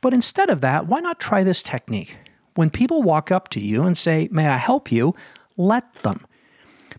But 0.00 0.14
instead 0.14 0.50
of 0.50 0.60
that, 0.60 0.86
why 0.86 1.00
not 1.00 1.20
try 1.20 1.42
this 1.42 1.62
technique? 1.62 2.16
When 2.54 2.70
people 2.70 3.02
walk 3.02 3.30
up 3.30 3.48
to 3.50 3.60
you 3.60 3.84
and 3.84 3.96
say, 3.96 4.28
May 4.30 4.48
I 4.48 4.56
help 4.56 4.90
you? 4.90 5.14
let 5.56 5.92
them. 6.02 6.24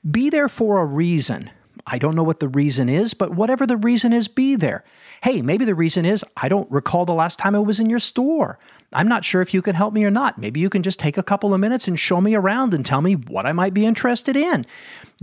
Be 0.10 0.30
there 0.30 0.50
for 0.50 0.80
a 0.80 0.86
reason. 0.86 1.50
I 1.86 1.98
don't 1.98 2.16
know 2.16 2.24
what 2.24 2.42
the 2.42 2.50
reason 2.50 2.90
is, 2.90 3.14
but 3.14 3.32
whatever 3.32 3.66
the 3.66 3.78
reason 3.78 4.12
is, 4.12 4.28
be 4.28 4.56
there. 4.56 4.84
Hey, 5.24 5.42
maybe 5.42 5.64
the 5.64 5.76
reason 5.76 6.06
is 6.06 6.26
I 6.36 6.50
don't 6.50 6.70
recall 6.70 7.06
the 7.06 7.14
last 7.14 7.40
time 7.40 7.56
I 7.56 7.60
was 7.60 7.80
in 7.80 7.90
your 7.90 8.00
store. 8.00 8.60
I'm 8.94 9.08
not 9.08 9.24
sure 9.24 9.42
if 9.42 9.54
you 9.54 9.62
can 9.62 9.76
help 9.76 9.94
me 9.94 10.04
or 10.04 10.12
not. 10.12 10.38
Maybe 10.38 10.60
you 10.60 10.70
can 10.70 10.84
just 10.84 11.00
take 11.00 11.18
a 11.18 11.24
couple 11.24 11.54
of 11.54 11.60
minutes 11.60 11.88
and 11.88 12.00
show 12.00 12.20
me 12.20 12.36
around 12.36 12.74
and 12.74 12.86
tell 12.86 13.02
me 13.02 13.14
what 13.14 13.46
I 13.46 13.54
might 13.54 13.74
be 13.74 13.86
interested 13.86 14.36
in. 14.36 14.66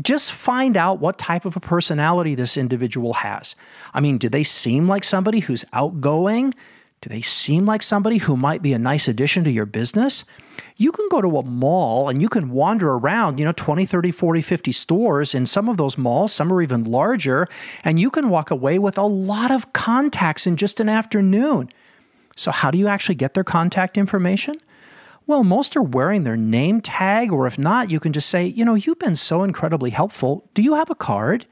Just 0.03 0.33
find 0.33 0.77
out 0.77 1.01
what 1.01 1.19
type 1.19 1.45
of 1.45 1.57
a 1.57 1.61
personality 1.61 2.35
this 2.35 2.57
individual 2.57 3.15
has. 3.15 3.55
I 3.93 4.01
mean, 4.01 4.19
do 4.19 4.29
they 4.29 4.43
seem 4.43 4.89
like 4.89 5.05
somebody 5.05 5.41
who's 5.41 5.65
outgoing? 5.73 6.55
Do 7.05 7.11
they 7.11 7.21
seem 7.21 7.67
like 7.67 7.83
somebody 7.83 8.17
who 8.17 8.35
might 8.35 8.63
be 8.63 8.73
a 8.73 8.79
nice 8.79 9.09
addition 9.09 9.45
to 9.45 9.51
your 9.51 9.67
business? 9.67 10.25
You 10.79 10.91
can 10.91 11.07
go 11.11 11.21
to 11.21 11.37
a 11.37 11.43
mall 11.43 12.09
and 12.09 12.23
you 12.23 12.31
can 12.31 12.49
wander 12.49 12.93
around, 12.93 13.39
you 13.39 13.45
know, 13.45 13.53
20, 13.53 13.85
30, 13.85 14.11
40, 14.11 14.41
50 14.41 14.73
stores 14.73 15.35
in 15.35 15.45
some 15.45 15.69
of 15.69 15.77
those 15.77 15.99
malls, 15.99 16.33
some 16.33 16.51
are 16.51 16.63
even 16.63 16.85
larger, 16.85 17.47
and 17.85 18.01
you 18.01 18.11
can 18.11 18.31
walk 18.31 18.51
away 18.51 18.79
with 18.79 18.97
a 18.97 19.03
lot 19.03 19.51
of 19.51 19.71
contacts 19.75 20.47
in 20.47 20.57
just 20.57 20.81
an 20.81 20.89
afternoon. 20.89 21.69
So, 22.37 22.51
how 22.51 22.71
do 22.71 22.79
you 22.79 22.89
actually 22.89 23.17
get 23.17 23.35
their 23.35 23.45
contact 23.45 23.99
information? 23.99 24.57
Well, 25.27 25.45
most 25.45 25.77
are 25.77 25.83
wearing 25.83 26.25
their 26.25 26.39
name 26.39 26.81
tag, 26.81 27.31
or 27.31 27.47
if 27.47 27.59
not, 27.59 27.91
you 27.91 28.01
can 28.01 28.15
just 28.15 28.31
say, 28.31 28.47
you 28.47 28.65
know, 28.65 28.77
you've 28.77 28.99
been 28.99 29.15
so 29.15 29.43
incredibly 29.43 29.91
helpful. 29.91 30.49
Do 30.55 30.63
you 30.63 30.73
have 30.73 30.89
a 30.89 30.95
card? 30.95 31.45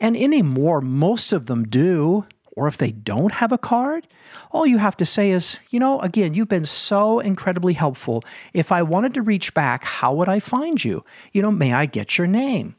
And 0.00 0.16
anymore, 0.16 0.80
most 0.80 1.32
of 1.32 1.46
them 1.46 1.62
do 1.68 2.26
or 2.56 2.68
if 2.68 2.76
they 2.76 2.92
don't 2.92 3.32
have 3.32 3.52
a 3.52 3.58
card, 3.58 4.06
all 4.50 4.66
you 4.66 4.78
have 4.78 4.96
to 4.98 5.06
say 5.06 5.30
is, 5.30 5.58
you 5.70 5.80
know, 5.80 6.00
again, 6.00 6.34
you've 6.34 6.48
been 6.48 6.64
so 6.64 7.18
incredibly 7.20 7.72
helpful. 7.72 8.24
If 8.52 8.70
I 8.70 8.82
wanted 8.82 9.14
to 9.14 9.22
reach 9.22 9.52
back, 9.54 9.84
how 9.84 10.14
would 10.14 10.28
I 10.28 10.38
find 10.40 10.82
you? 10.82 11.04
You 11.32 11.42
know, 11.42 11.50
may 11.50 11.72
I 11.72 11.86
get 11.86 12.16
your 12.16 12.26
name? 12.26 12.76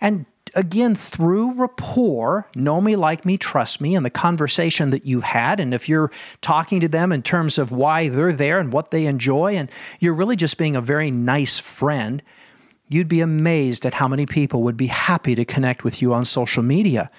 And 0.00 0.24
again, 0.54 0.94
through 0.94 1.52
rapport, 1.52 2.48
know 2.54 2.80
me, 2.80 2.96
like 2.96 3.26
me, 3.26 3.36
trust 3.36 3.80
me, 3.80 3.94
and 3.94 4.04
the 4.04 4.10
conversation 4.10 4.90
that 4.90 5.04
you've 5.04 5.24
had. 5.24 5.60
And 5.60 5.74
if 5.74 5.88
you're 5.88 6.10
talking 6.40 6.80
to 6.80 6.88
them 6.88 7.12
in 7.12 7.22
terms 7.22 7.58
of 7.58 7.70
why 7.70 8.08
they're 8.08 8.32
there 8.32 8.58
and 8.58 8.72
what 8.72 8.90
they 8.90 9.06
enjoy, 9.06 9.56
and 9.56 9.70
you're 10.00 10.14
really 10.14 10.36
just 10.36 10.56
being 10.56 10.76
a 10.76 10.80
very 10.80 11.10
nice 11.10 11.58
friend, 11.58 12.22
you'd 12.88 13.08
be 13.08 13.20
amazed 13.20 13.84
at 13.84 13.94
how 13.94 14.08
many 14.08 14.24
people 14.24 14.62
would 14.62 14.76
be 14.76 14.86
happy 14.86 15.34
to 15.34 15.44
connect 15.44 15.84
with 15.84 16.00
you 16.00 16.14
on 16.14 16.24
social 16.24 16.62
media 16.62 17.10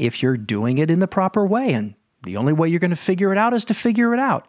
if 0.00 0.22
you're 0.22 0.36
doing 0.36 0.78
it 0.78 0.90
in 0.90 0.98
the 0.98 1.06
proper 1.06 1.46
way. 1.46 1.72
And 1.72 1.94
the 2.24 2.36
only 2.36 2.52
way 2.52 2.68
you're 2.68 2.80
going 2.80 2.90
to 2.90 2.96
figure 2.96 3.32
it 3.32 3.38
out 3.38 3.54
is 3.54 3.64
to 3.66 3.74
figure 3.74 4.12
it 4.14 4.20
out. 4.20 4.46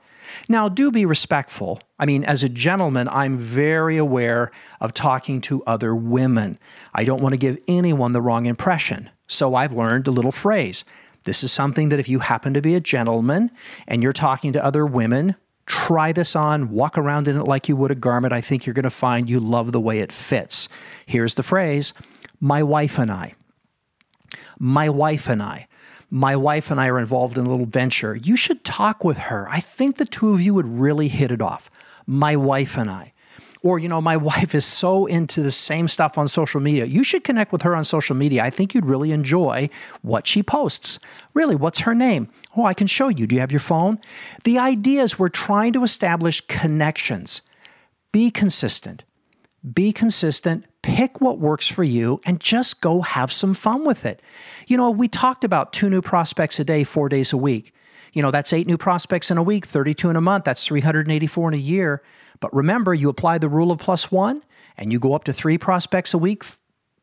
Now, 0.48 0.70
do 0.70 0.92
be 0.92 1.06
respectful. 1.06 1.82
I 2.00 2.06
mean, 2.06 2.24
as 2.24 2.44
a 2.44 2.50
gentleman, 2.50 3.08
I'm 3.10 3.38
very 3.38 3.98
aware 3.98 4.52
of 4.80 4.94
talking 4.94 5.42
to 5.42 5.64
other 5.66 5.96
women. 5.96 6.58
I 6.94 7.04
don't 7.04 7.22
want 7.22 7.34
to 7.34 7.38
give 7.38 7.58
anyone 7.68 8.14
the 8.14 8.22
wrong 8.22 8.46
impression. 8.46 9.10
So 9.28 9.56
I've 9.56 9.74
learned 9.74 10.08
a 10.08 10.12
little 10.12 10.32
phrase. 10.32 10.86
This 11.24 11.44
is 11.44 11.52
something 11.52 11.90
that 11.90 12.00
if 12.00 12.10
you 12.10 12.20
happen 12.20 12.54
to 12.54 12.62
be 12.62 12.76
a 12.76 12.80
gentleman 12.80 13.52
and 13.88 14.02
you're 14.02 14.14
talking 14.14 14.54
to 14.54 14.64
other 14.64 14.86
women, 14.86 15.36
try 15.66 16.12
this 16.12 16.36
on, 16.36 16.72
walk 16.72 16.98
around 16.98 17.28
in 17.28 17.38
it 17.38 17.44
like 17.44 17.70
you 17.70 17.76
would 17.76 17.92
a 17.92 17.96
garment. 17.96 18.34
I 18.34 18.42
think 18.42 18.66
you're 18.66 18.74
going 18.74 18.84
to 18.84 18.90
find 18.90 19.30
you 19.30 19.40
love 19.40 19.72
the 19.72 19.80
way 19.80 20.00
it 20.00 20.12
fits. 20.12 20.68
Here's 21.06 21.36
the 21.36 21.44
phrase 21.44 21.94
My 22.40 22.64
wife 22.64 22.98
and 22.98 23.12
I. 23.12 23.34
My 24.64 24.90
wife 24.90 25.28
and 25.28 25.42
I. 25.42 25.68
My 26.12 26.36
wife 26.36 26.70
and 26.70 26.80
I 26.80 26.86
are 26.86 27.00
involved 27.00 27.36
in 27.36 27.48
a 27.48 27.50
little 27.50 27.66
venture. 27.66 28.16
You 28.16 28.36
should 28.36 28.64
talk 28.64 29.04
with 29.04 29.18
her. 29.18 29.50
I 29.50 29.60
think 29.60 29.98
the 29.98 30.06
two 30.06 30.36
of 30.36 30.42
you 30.42 30.54
would 30.54 30.68
really 30.68 31.08
hit 31.08 31.32
it 31.32 31.42
off. 31.42 31.72
My 32.06 32.36
wife 32.36 32.78
and 32.78 32.88
I. 32.88 33.14
Or, 33.64 33.80
you 33.80 33.90
know, 33.90 34.02
my 34.02 34.18
wife 34.32 34.54
is 34.54 34.64
so 34.64 35.08
into 35.08 35.42
the 35.42 35.50
same 35.50 35.88
stuff 35.88 36.16
on 36.16 36.28
social 36.28 36.62
media. 36.62 36.86
You 36.86 37.04
should 37.04 37.24
connect 37.24 37.52
with 37.52 37.64
her 37.64 37.76
on 37.76 37.84
social 37.84 38.16
media. 38.16 38.44
I 38.44 38.52
think 38.52 38.76
you'd 38.76 38.86
really 38.86 39.12
enjoy 39.12 39.68
what 40.04 40.28
she 40.28 40.44
posts. 40.44 41.00
Really, 41.34 41.56
what's 41.56 41.80
her 41.80 41.96
name? 41.96 42.28
Oh, 42.56 42.66
I 42.66 42.76
can 42.76 42.86
show 42.86 43.08
you. 43.08 43.26
Do 43.26 43.36
you 43.36 43.40
have 43.42 43.52
your 43.52 43.60
phone? 43.60 43.98
The 44.44 44.60
idea 44.60 45.02
is 45.02 45.18
we're 45.18 45.30
trying 45.30 45.74
to 45.74 45.84
establish 45.84 46.42
connections. 46.42 47.42
Be 48.12 48.30
consistent. 48.30 49.02
Be 49.74 49.92
consistent, 49.92 50.66
pick 50.82 51.22
what 51.22 51.40
works 51.40 51.68
for 51.68 51.84
you, 51.84 52.22
and 52.26 52.40
just 52.40 52.82
go 52.82 53.02
have 53.02 53.32
some 53.32 53.54
fun 53.54 53.84
with 53.86 54.06
it. 54.06 54.22
You 54.68 54.78
know, 54.78 54.90
we 54.90 55.08
talked 55.08 55.44
about 55.44 55.74
two 55.74 55.90
new 55.90 56.02
prospects 56.02 56.60
a 56.60 56.64
day, 56.64 56.84
four 56.84 57.10
days 57.10 57.34
a 57.34 57.38
week. 57.38 57.74
You 58.14 58.22
know, 58.22 58.32
that's 58.32 58.52
eight 58.52 58.68
new 58.68 58.78
prospects 58.78 59.32
in 59.32 59.38
a 59.38 59.44
week, 59.44 59.66
32 59.66 60.10
in 60.10 60.16
a 60.16 60.22
month, 60.22 60.44
that's 60.44 60.66
384 60.66 61.50
in 61.50 61.54
a 61.54 61.58
year. 61.58 62.02
But 62.40 62.54
remember, 62.54 62.94
you 62.94 63.10
apply 63.10 63.38
the 63.38 63.48
rule 63.48 63.72
of 63.72 63.80
plus 63.80 64.12
one 64.12 64.44
and 64.78 64.92
you 64.92 65.00
go 65.00 65.14
up 65.14 65.24
to 65.26 65.34
three 65.34 65.58
prospects 65.58 66.14
a 66.14 66.18
week 66.18 66.44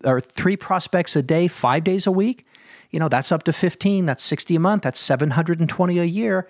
or 0.05 0.21
three 0.21 0.57
prospects 0.57 1.17
a 1.17 1.23
day, 1.23 1.49
five 1.49 1.85
days 1.85 2.07
a 2.07 2.13
week. 2.13 2.47
You 2.91 3.01
know, 3.01 3.09
that's 3.09 3.33
up 3.33 3.45
to 3.45 3.53
15, 3.53 4.07
that's 4.07 4.23
60 4.23 4.57
a 4.57 4.61
month, 4.61 4.83
that's 4.83 5.01
720 5.01 5.99
a 5.99 6.05
year. 6.05 6.49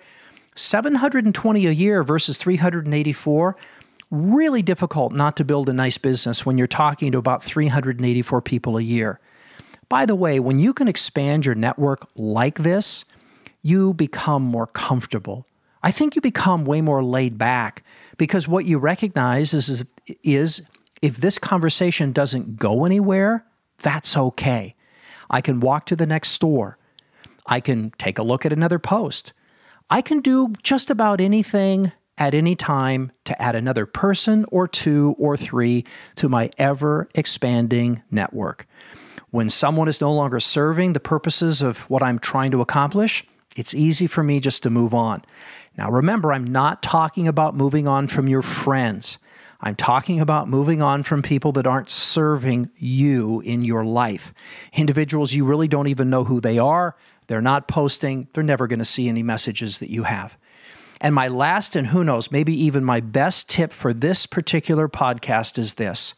720 0.55 1.67
a 1.67 1.71
year 1.71 2.03
versus 2.03 2.37
384 2.37 3.55
really 4.11 4.61
difficult 4.61 5.13
not 5.13 5.37
to 5.37 5.45
build 5.45 5.69
a 5.69 5.73
nice 5.73 5.97
business 5.97 6.45
when 6.45 6.57
you're 6.57 6.67
talking 6.67 7.11
to 7.11 7.17
about 7.17 7.43
384 7.43 8.41
people 8.41 8.77
a 8.77 8.81
year. 8.81 9.19
By 9.87 10.05
the 10.05 10.15
way, 10.15 10.39
when 10.39 10.59
you 10.59 10.73
can 10.73 10.87
expand 10.87 11.45
your 11.45 11.55
network 11.55 12.07
like 12.15 12.59
this, 12.59 13.05
you 13.61 13.93
become 13.93 14.43
more 14.43 14.67
comfortable. 14.67 15.45
I 15.81 15.91
think 15.91 16.15
you 16.15 16.21
become 16.21 16.65
way 16.65 16.81
more 16.81 17.03
laid 17.03 17.37
back 17.37 17.83
because 18.17 18.47
what 18.47 18.65
you 18.65 18.77
recognize 18.77 19.53
is, 19.53 19.69
is, 19.69 19.85
is 20.23 20.61
if 21.01 21.17
this 21.17 21.39
conversation 21.39 22.11
doesn't 22.11 22.57
go 22.57 22.85
anywhere, 22.85 23.45
that's 23.77 24.17
okay. 24.17 24.75
I 25.29 25.41
can 25.41 25.59
walk 25.59 25.85
to 25.87 25.95
the 25.95 26.05
next 26.05 26.29
store. 26.29 26.77
I 27.45 27.59
can 27.59 27.91
take 27.97 28.19
a 28.19 28.23
look 28.23 28.45
at 28.45 28.53
another 28.53 28.79
post. 28.79 29.33
I 29.89 30.01
can 30.01 30.19
do 30.19 30.53
just 30.61 30.89
about 30.89 31.21
anything 31.21 31.91
at 32.19 32.35
any 32.35 32.55
time 32.55 33.11
to 33.23 33.41
add 33.41 33.55
another 33.55 33.85
person 33.85 34.45
or 34.51 34.67
two 34.67 35.15
or 35.17 35.37
three 35.37 35.85
to 36.15 36.29
my 36.29 36.51
ever 36.57 37.07
expanding 37.15 38.03
network. 38.11 38.67
When 39.31 39.49
someone 39.49 39.87
is 39.87 40.01
no 40.01 40.13
longer 40.13 40.39
serving 40.39 40.93
the 40.93 40.99
purposes 40.99 41.61
of 41.61 41.79
what 41.89 42.03
I'm 42.03 42.19
trying 42.19 42.51
to 42.51 42.61
accomplish, 42.61 43.25
it's 43.55 43.73
easy 43.73 44.05
for 44.05 44.23
me 44.23 44.39
just 44.39 44.63
to 44.63 44.69
move 44.69 44.93
on. 44.93 45.23
Now, 45.77 45.89
remember, 45.89 46.33
I'm 46.33 46.45
not 46.45 46.83
talking 46.83 47.27
about 47.27 47.55
moving 47.55 47.87
on 47.87 48.07
from 48.07 48.27
your 48.27 48.41
friends. 48.41 49.17
I'm 49.61 49.75
talking 49.75 50.19
about 50.19 50.49
moving 50.49 50.81
on 50.81 51.03
from 51.03 51.21
people 51.21 51.51
that 51.53 51.67
aren't 51.67 51.89
serving 51.89 52.69
you 52.77 53.41
in 53.41 53.63
your 53.63 53.85
life. 53.85 54.33
Individuals 54.73 55.33
you 55.33 55.45
really 55.45 55.67
don't 55.67 55.87
even 55.87 56.09
know 56.09 56.23
who 56.23 56.39
they 56.41 56.59
are. 56.59 56.95
They're 57.27 57.41
not 57.41 57.67
posting. 57.67 58.27
They're 58.33 58.43
never 58.43 58.67
going 58.67 58.79
to 58.79 58.85
see 58.85 59.07
any 59.07 59.21
messages 59.21 59.79
that 59.79 59.91
you 59.91 60.03
have. 60.03 60.37
And 61.01 61.15
my 61.15 61.27
last, 61.27 61.75
and 61.75 61.87
who 61.87 62.03
knows, 62.03 62.31
maybe 62.31 62.53
even 62.65 62.83
my 62.83 62.99
best 62.99 63.49
tip 63.49 63.71
for 63.71 63.93
this 63.93 64.25
particular 64.25 64.87
podcast 64.89 65.57
is 65.57 65.75
this 65.75 66.13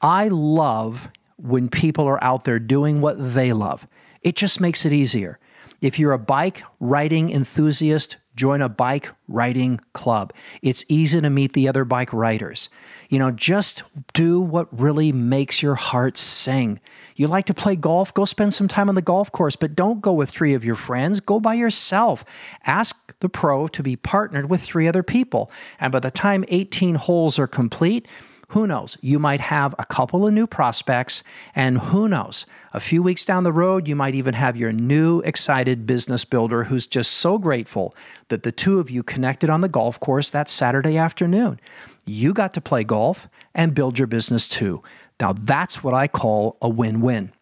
I 0.00 0.28
love 0.28 1.08
when 1.36 1.68
people 1.68 2.06
are 2.06 2.22
out 2.22 2.44
there 2.44 2.58
doing 2.58 3.00
what 3.00 3.16
they 3.34 3.52
love. 3.52 3.86
It 4.22 4.36
just 4.36 4.60
makes 4.60 4.84
it 4.84 4.92
easier. 4.92 5.38
If 5.80 5.98
you're 5.98 6.12
a 6.12 6.18
bike 6.18 6.62
riding 6.80 7.30
enthusiast, 7.30 8.16
join 8.34 8.62
a 8.62 8.68
bike 8.68 9.10
riding 9.28 9.80
club. 9.92 10.32
It's 10.62 10.84
easy 10.88 11.20
to 11.20 11.30
meet 11.30 11.52
the 11.52 11.68
other 11.68 11.84
bike 11.84 12.12
riders. 12.12 12.68
You 13.08 13.18
know, 13.18 13.30
just 13.30 13.82
do 14.12 14.40
what 14.40 14.68
really 14.78 15.12
makes 15.12 15.62
your 15.62 15.76
heart 15.76 16.16
sing. 16.16 16.80
You 17.14 17.28
like 17.28 17.46
to 17.46 17.54
play 17.54 17.76
golf? 17.76 18.12
Go 18.14 18.24
spend 18.24 18.54
some 18.54 18.68
time 18.68 18.88
on 18.88 18.96
the 18.96 19.02
golf 19.02 19.30
course, 19.30 19.56
but 19.56 19.76
don't 19.76 20.00
go 20.00 20.12
with 20.12 20.30
three 20.30 20.54
of 20.54 20.64
your 20.64 20.74
friends. 20.74 21.20
Go 21.20 21.38
by 21.38 21.54
yourself. 21.54 22.24
Ask 22.64 23.14
the 23.20 23.28
pro 23.28 23.68
to 23.68 23.82
be 23.82 23.96
partnered 23.96 24.48
with 24.50 24.62
three 24.62 24.88
other 24.88 25.02
people. 25.02 25.50
And 25.80 25.92
by 25.92 26.00
the 26.00 26.10
time 26.10 26.44
18 26.48 26.96
holes 26.96 27.38
are 27.38 27.48
complete, 27.48 28.06
who 28.52 28.66
knows? 28.66 28.96
You 29.02 29.18
might 29.18 29.42
have 29.42 29.74
a 29.78 29.84
couple 29.84 30.26
of 30.26 30.32
new 30.32 30.46
prospects, 30.46 31.22
and 31.54 31.78
who 31.78 32.08
knows? 32.08 32.46
A 32.72 32.80
few 32.80 33.02
weeks 33.02 33.26
down 33.26 33.44
the 33.44 33.52
road, 33.52 33.86
you 33.86 33.94
might 33.94 34.14
even 34.14 34.32
have 34.32 34.56
your 34.56 34.72
new 34.72 35.20
excited 35.20 35.86
business 35.86 36.24
builder 36.24 36.64
who's 36.64 36.86
just 36.86 37.12
so 37.12 37.36
grateful 37.36 37.94
that 38.28 38.44
the 38.44 38.52
two 38.52 38.78
of 38.78 38.90
you 38.90 39.02
connected 39.02 39.50
on 39.50 39.60
the 39.60 39.68
golf 39.68 40.00
course 40.00 40.30
that 40.30 40.48
Saturday 40.48 40.96
afternoon. 40.96 41.60
You 42.06 42.32
got 42.32 42.54
to 42.54 42.62
play 42.62 42.84
golf 42.84 43.28
and 43.54 43.74
build 43.74 43.98
your 43.98 44.06
business 44.06 44.48
too. 44.48 44.82
Now, 45.20 45.34
that's 45.34 45.84
what 45.84 45.92
I 45.92 46.08
call 46.08 46.56
a 46.62 46.70
win 46.70 47.02
win. 47.02 47.32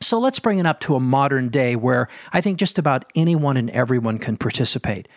So 0.00 0.20
let's 0.20 0.38
bring 0.38 0.58
it 0.58 0.66
up 0.66 0.78
to 0.80 0.94
a 0.94 1.00
modern 1.00 1.48
day 1.48 1.74
where 1.74 2.06
I 2.32 2.40
think 2.40 2.58
just 2.58 2.78
about 2.78 3.04
anyone 3.16 3.56
and 3.56 3.68
everyone 3.70 4.18
can 4.18 4.36
participate. 4.36 5.08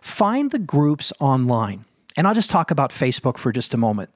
Find 0.00 0.52
the 0.52 0.60
groups 0.60 1.12
online. 1.18 1.86
And 2.16 2.26
I'll 2.26 2.34
just 2.34 2.50
talk 2.50 2.70
about 2.70 2.90
Facebook 2.90 3.38
for 3.38 3.52
just 3.52 3.74
a 3.74 3.78
moment. 3.78 4.10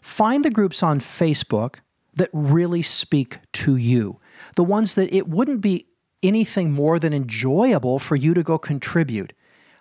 Find 0.00 0.44
the 0.44 0.50
groups 0.50 0.82
on 0.82 1.00
Facebook 1.00 1.76
that 2.14 2.30
really 2.32 2.82
speak 2.82 3.38
to 3.52 3.76
you, 3.76 4.18
the 4.56 4.64
ones 4.64 4.94
that 4.94 5.14
it 5.14 5.28
wouldn't 5.28 5.60
be 5.60 5.86
anything 6.22 6.70
more 6.70 6.98
than 6.98 7.12
enjoyable 7.12 7.98
for 7.98 8.16
you 8.16 8.34
to 8.34 8.42
go 8.42 8.58
contribute. 8.58 9.32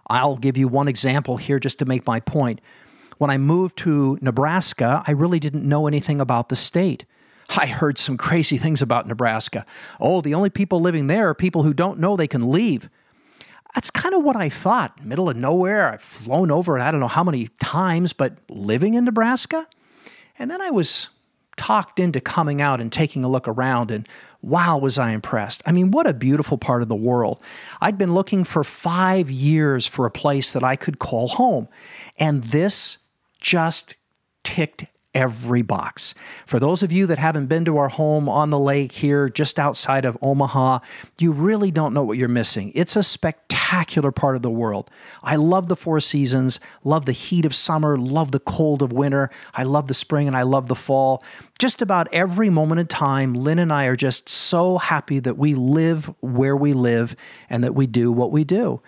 I'll 0.08 0.38
give 0.38 0.58
you 0.58 0.67
one 0.67 0.88
example 0.88 1.38
here 1.38 1.60
just 1.60 1.79
to 1.79 1.86
make 1.86 2.08
my 2.08 2.19
point. 2.19 2.62
When 3.17 3.29
I 3.29 3.38
moved 3.38 3.77
to 3.79 4.17
Nebraska, 4.21 5.03
I 5.05 5.12
really 5.12 5.39
didn't 5.39 5.67
know 5.67 5.88
anything 5.88 6.21
about 6.21 6.49
the 6.49 6.55
state. 6.55 7.05
I 7.49 7.65
heard 7.65 7.97
some 7.97 8.17
crazy 8.17 8.58
things 8.58 8.82
about 8.82 9.08
Nebraska. 9.08 9.65
Oh, 9.99 10.21
the 10.21 10.34
only 10.34 10.49
people 10.49 10.79
living 10.79 11.08
there 11.08 11.29
are 11.29 11.34
people 11.34 11.63
who 11.63 11.73
don't 11.73 11.99
know 11.99 12.15
they 12.15 12.27
can 12.27 12.51
leave. 12.51 12.89
That's 13.75 13.91
kind 13.91 14.15
of 14.15 14.23
what 14.23 14.36
I 14.36 14.49
thought. 14.49 15.03
Middle 15.05 15.29
of 15.29 15.38
nowhere. 15.38 15.91
I've 15.91 16.01
flown 16.01 16.51
over 16.51 16.77
it 16.77 16.82
I 16.82 16.91
don't 16.91 16.99
know 16.99 17.08
how 17.08 17.23
many 17.23 17.49
times, 17.60 18.13
but 18.13 18.34
living 18.49 18.95
in 18.95 19.05
Nebraska? 19.05 19.67
And 20.38 20.49
then 20.49 20.62
I 20.62 20.71
was 20.71 21.10
talked 21.60 21.99
into 21.99 22.21
coming 22.21 22.62
out 22.62 22.79
and 22.79 22.91
taking 22.91 23.23
a 23.23 23.29
look 23.29 23.47
around, 23.47 23.91
and 23.91 24.08
wow, 24.41 24.77
was 24.77 24.97
I 24.97 25.12
impressed. 25.12 25.62
I 25.65 25.73
mean, 25.73 25.91
what 25.91 26.08
a 26.08 26.13
beautiful 26.13 26.58
part 26.58 26.82
of 26.82 26.88
the 26.88 26.95
world. 26.95 27.41
I'd 27.82 27.97
been 27.97 28.13
looking 28.13 28.45
for 28.45 28.63
five 28.63 29.29
years 29.29 29.86
for 29.86 30.05
a 30.05 30.12
place 30.12 30.53
that 30.53 30.63
I 30.63 30.77
could 30.77 30.99
call 30.99 31.27
home, 31.27 31.67
and 32.17 32.45
this 32.45 32.97
just 33.41 33.95
ticked 34.43 34.86
every 35.15 35.63
box. 35.63 36.13
For 36.45 36.60
those 36.60 36.84
of 36.84 36.91
you 36.91 37.08
that 37.08 37.17
haven't 37.17 37.48
been 37.48 37.65
to 37.65 37.78
our 37.78 37.89
home 37.89 38.30
on 38.30 38.52
the 38.52 38.60
lake 38.60 38.91
here 38.91 39.28
just 39.28 39.58
outside 39.58 40.06
of 40.06 40.17
Omaha, 40.22 40.80
you 41.17 41.32
really 41.32 41.72
don't 41.72 41.93
know 41.93 42.04
what 42.04 42.17
you're 42.17 42.28
missing. 42.28 42.72
It's 42.76 42.95
a 42.95 43.02
spectacular 43.02 44.12
part 44.12 44.36
of 44.36 44.43
the 44.43 44.52
world. 44.52 44.89
I 45.24 45.36
love 45.36 45.67
the 45.67 45.76
four 45.76 46.00
seasons, 46.00 46.60
love 46.84 47.06
the 47.06 47.12
heat 47.12 47.45
of 47.45 47.56
summer, 47.56 47.98
love 47.98 48.32
the 48.32 48.39
cold 48.39 48.84
of 48.84 48.93
winter, 48.93 49.32
I 49.54 49.63
love 49.63 49.88
the 49.88 49.93
spring 49.95 50.28
and 50.28 50.38
I 50.38 50.43
love 50.43 50.67
the 50.67 50.76
fall. 50.76 51.24
Just 51.58 51.82
about 51.82 52.08
every 52.13 52.50
moment 52.50 52.80
in 52.80 52.88
time, 52.88 53.34
Lynn 53.34 53.60
and 53.60 53.74
I 53.74 53.86
are 53.86 53.95
just 53.95 54.30
so 54.30 54.78
happy 54.78 55.19
that 55.19 55.38
we 55.38 55.56
live 55.56 56.13
where 56.22 56.56
we 56.56 56.74
live 56.74 57.15
and 57.50 57.63
that 57.63 57.74
we 57.74 57.88
do 57.88 58.12
what 58.12 58.32
we 58.32 58.43
do. 58.43 58.82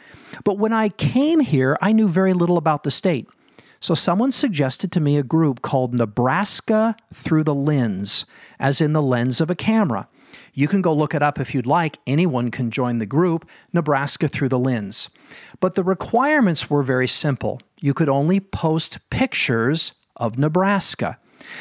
But 0.44 0.60
when 0.60 0.72
I 0.72 0.90
came 0.90 1.40
here, 1.40 1.78
I 1.82 1.92
knew 1.92 2.08
very 2.08 2.34
little 2.34 2.58
about 2.58 2.84
the 2.84 2.92
state. 2.92 3.28
So 3.82 3.96
someone 3.96 4.32
suggested 4.32 4.92
to 4.92 5.00
me 5.00 5.18
a 5.18 5.24
group 5.24 5.64
called 5.64 5.94
Nebraska 5.94 6.96
Through 7.12 7.46
the 7.46 7.56
Lens, 7.56 8.26
as 8.60 8.80
in 8.80 8.94
the 8.94 9.02
lens 9.02 9.42
of 9.42 9.50
a 9.50 9.56
camera. 9.56 10.08
You 10.54 10.68
can 10.68 10.84
go 10.84 10.94
look 10.94 11.16
it 11.16 11.24
up 11.24 11.40
if 11.40 11.56
you'd 11.56 11.66
like. 11.66 11.98
Anyone 12.06 12.52
can 12.52 12.70
join 12.70 13.00
the 13.00 13.08
group, 13.08 13.50
Nebraska 13.74 14.28
Through 14.28 14.50
the 14.50 14.60
Lens. 14.60 15.10
But 15.60 15.74
the 15.74 15.84
requirements 15.84 16.70
were 16.70 16.84
very 16.84 17.08
simple. 17.08 17.60
You 17.80 17.96
could 17.96 18.08
only 18.08 18.40
post 18.40 19.00
pictures 19.10 19.94
of 20.16 20.38
Nebraska. 20.38 21.18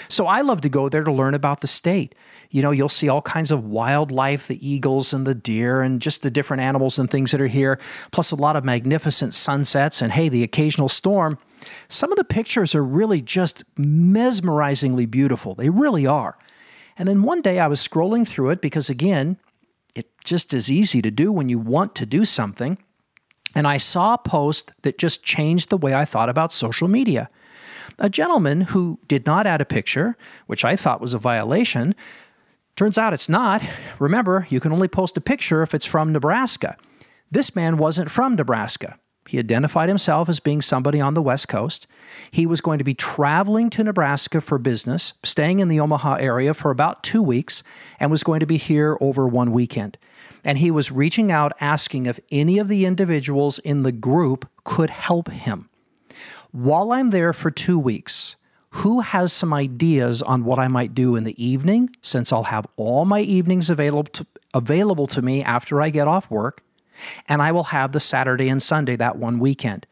So 0.09 0.27
I 0.27 0.43
love 0.43 0.61
to 0.61 0.69
go 0.69 0.91
there 0.91 1.05
to 1.05 1.13
learn 1.13 1.33
about 1.33 1.63
the 1.63 1.67
state. 1.67 2.15
You 2.51 2.63
know, 2.63 2.73
you'll 2.73 2.89
see 2.89 3.09
all 3.09 3.23
kinds 3.23 3.53
of 3.53 3.65
wildlife, 3.65 4.49
the 4.49 4.69
eagles 4.69 5.13
and 5.13 5.27
the 5.27 5.35
deer, 5.35 5.83
and 5.83 6.03
just 6.03 6.23
the 6.23 6.31
different 6.31 6.63
animals 6.63 6.99
and 6.99 7.09
things 7.09 7.31
that 7.31 7.41
are 7.41 7.47
here, 7.47 7.79
plus 8.11 8.33
a 8.33 8.37
lot 8.37 8.57
of 8.57 8.65
magnificent 8.65 9.35
sunsets, 9.35 10.03
and 10.03 10.13
hey, 10.13 10.29
the 10.29 10.43
occasional 10.43 10.89
storm. 10.89 11.39
Some 11.89 12.11
of 12.11 12.19
the 12.19 12.25
pictures 12.25 12.75
are 12.75 12.83
really 12.83 13.21
just 13.21 13.63
mesmerizingly 13.77 15.07
beautiful. 15.07 15.55
They 15.55 15.71
really 15.71 16.07
are. 16.07 16.37
And 16.99 17.09
then 17.09 17.23
one 17.23 17.41
day 17.41 17.61
I 17.61 17.69
was 17.69 17.87
scrolling 17.87 18.27
through 18.27 18.51
it 18.51 18.61
because, 18.61 18.91
again, 18.91 19.39
it 19.95 20.11
just 20.25 20.53
is 20.53 20.71
easy 20.71 21.01
to 21.03 21.11
do 21.11 21.31
when 21.31 21.49
you 21.49 21.59
want 21.59 21.95
to 21.97 22.07
do 22.07 22.25
something. 22.25 22.79
And 23.55 23.67
I 23.67 23.77
saw 23.77 24.15
a 24.15 24.19
post 24.19 24.73
that 24.83 24.99
just 24.99 25.23
changed 25.23 25.71
the 25.71 25.77
way 25.77 25.95
I 25.95 26.05
thought 26.05 26.29
about 26.29 26.53
social 26.53 26.89
media. 26.89 27.31
A 27.99 28.09
gentleman 28.09 28.63
who 28.63 28.99
did 29.09 29.27
not 29.27 29.47
add 29.47 29.61
a 29.61 29.65
picture, 29.65 30.17
which 30.47 30.65
I 30.65 30.77
thought 30.77 31.01
was 31.01 31.15
a 31.15 31.19
violation, 31.19 31.95
Turns 32.77 32.97
out 32.97 33.13
it's 33.13 33.29
not. 33.29 33.63
Remember, 33.99 34.47
you 34.51 34.61
can 34.61 34.73
only 34.73 34.89
post 34.89 35.17
a 35.17 35.21
picture 35.21 35.63
if 35.63 35.75
it's 35.75 35.85
from 35.85 36.13
Nebraska. 36.13 36.77
This 37.31 37.55
man 37.55 37.77
wasn't 37.77 38.11
from 38.11 38.37
Nebraska. 38.37 38.99
He 39.29 39.39
identified 39.39 39.89
himself 39.89 40.29
as 40.29 40.41
being 40.41 40.61
somebody 40.63 41.01
on 41.01 41.15
the 41.15 41.23
West 41.23 41.47
Coast. 41.47 41.87
He 42.31 42.47
was 42.47 42.61
going 42.61 42.79
to 42.79 42.85
be 42.85 42.95
traveling 42.95 43.71
to 43.71 43.85
Nebraska 43.85 44.41
for 44.41 44.59
business, 44.59 45.13
staying 45.23 45.61
in 45.61 45.69
the 45.69 45.79
Omaha 45.79 46.15
area 46.15 46.55
for 46.55 46.71
about 46.71 47.03
two 47.05 47.23
weeks, 47.23 47.63
and 48.01 48.11
was 48.11 48.25
going 48.25 48.41
to 48.41 48.47
be 48.47 48.57
here 48.57 48.97
over 49.01 49.29
one 49.29 49.53
weekend. 49.53 49.99
And 50.43 50.59
he 50.59 50.71
was 50.71 50.91
reaching 50.91 51.31
out 51.31 51.53
asking 51.61 52.07
if 52.07 52.19
any 52.33 52.59
of 52.59 52.69
the 52.69 52.87
individuals 52.87 53.59
in 53.61 53.83
the 53.83 53.93
group 53.93 54.49
could 54.65 54.91
help 54.91 55.31
him. 55.31 55.69
While 56.51 56.91
I'm 56.91 57.09
there 57.09 57.33
for 57.33 57.51
two 57.51 57.79
weeks, 57.79 58.37
who 58.71 59.01
has 59.01 59.33
some 59.33 59.53
ideas 59.53 60.23
on 60.23 60.45
what 60.45 60.59
I 60.59 60.69
might 60.69 60.95
do 60.95 61.17
in 61.17 61.25
the 61.25 61.43
evening, 61.43 61.91
since 62.03 62.33
I'll 62.33 62.45
have 62.45 62.67
all 62.77 63.05
my 63.05 63.21
evenings 63.21 63.69
available 63.69 64.11
to, 64.13 64.27
available 64.55 65.07
to 65.09 65.23
me 65.23 65.43
after 65.43 65.83
I 65.83 65.91
get 65.91 66.09
off 66.09 66.31
work? 66.31 66.63
and 67.29 67.43
I 67.43 67.53
will 67.53 67.65
have 67.65 67.93
the 67.93 68.01
Saturday 68.01 68.49
and 68.49 68.63
Sunday 68.63 68.97
that 68.97 69.17
one 69.17 69.39
weekend. 69.39 69.87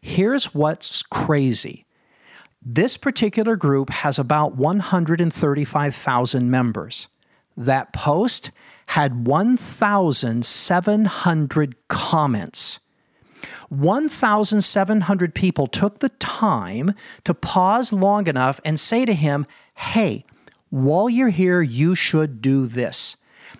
Here's 0.00 0.54
what's 0.54 1.02
crazy 1.02 1.80
this 2.66 2.96
particular 2.96 3.56
group 3.56 3.90
has 3.90 4.18
about 4.18 4.56
135,000 4.56 6.50
members. 6.50 7.08
That 7.58 7.92
post 7.92 8.52
had 8.86 9.26
1,700 9.26 11.88
comments. 11.88 12.78
1,700 13.68 15.34
people 15.34 15.66
took 15.66 15.98
the 15.98 16.08
time 16.10 16.94
to 17.24 17.34
pause 17.34 17.92
long 17.92 18.26
enough 18.26 18.60
and 18.64 18.78
say 18.78 19.04
to 19.04 19.14
him, 19.14 19.46
Hey, 19.74 20.24
while 20.70 21.08
you're 21.08 21.28
here, 21.28 21.62
you 21.62 21.94
should 21.94 22.42
do 22.42 22.66
this. 22.66 23.16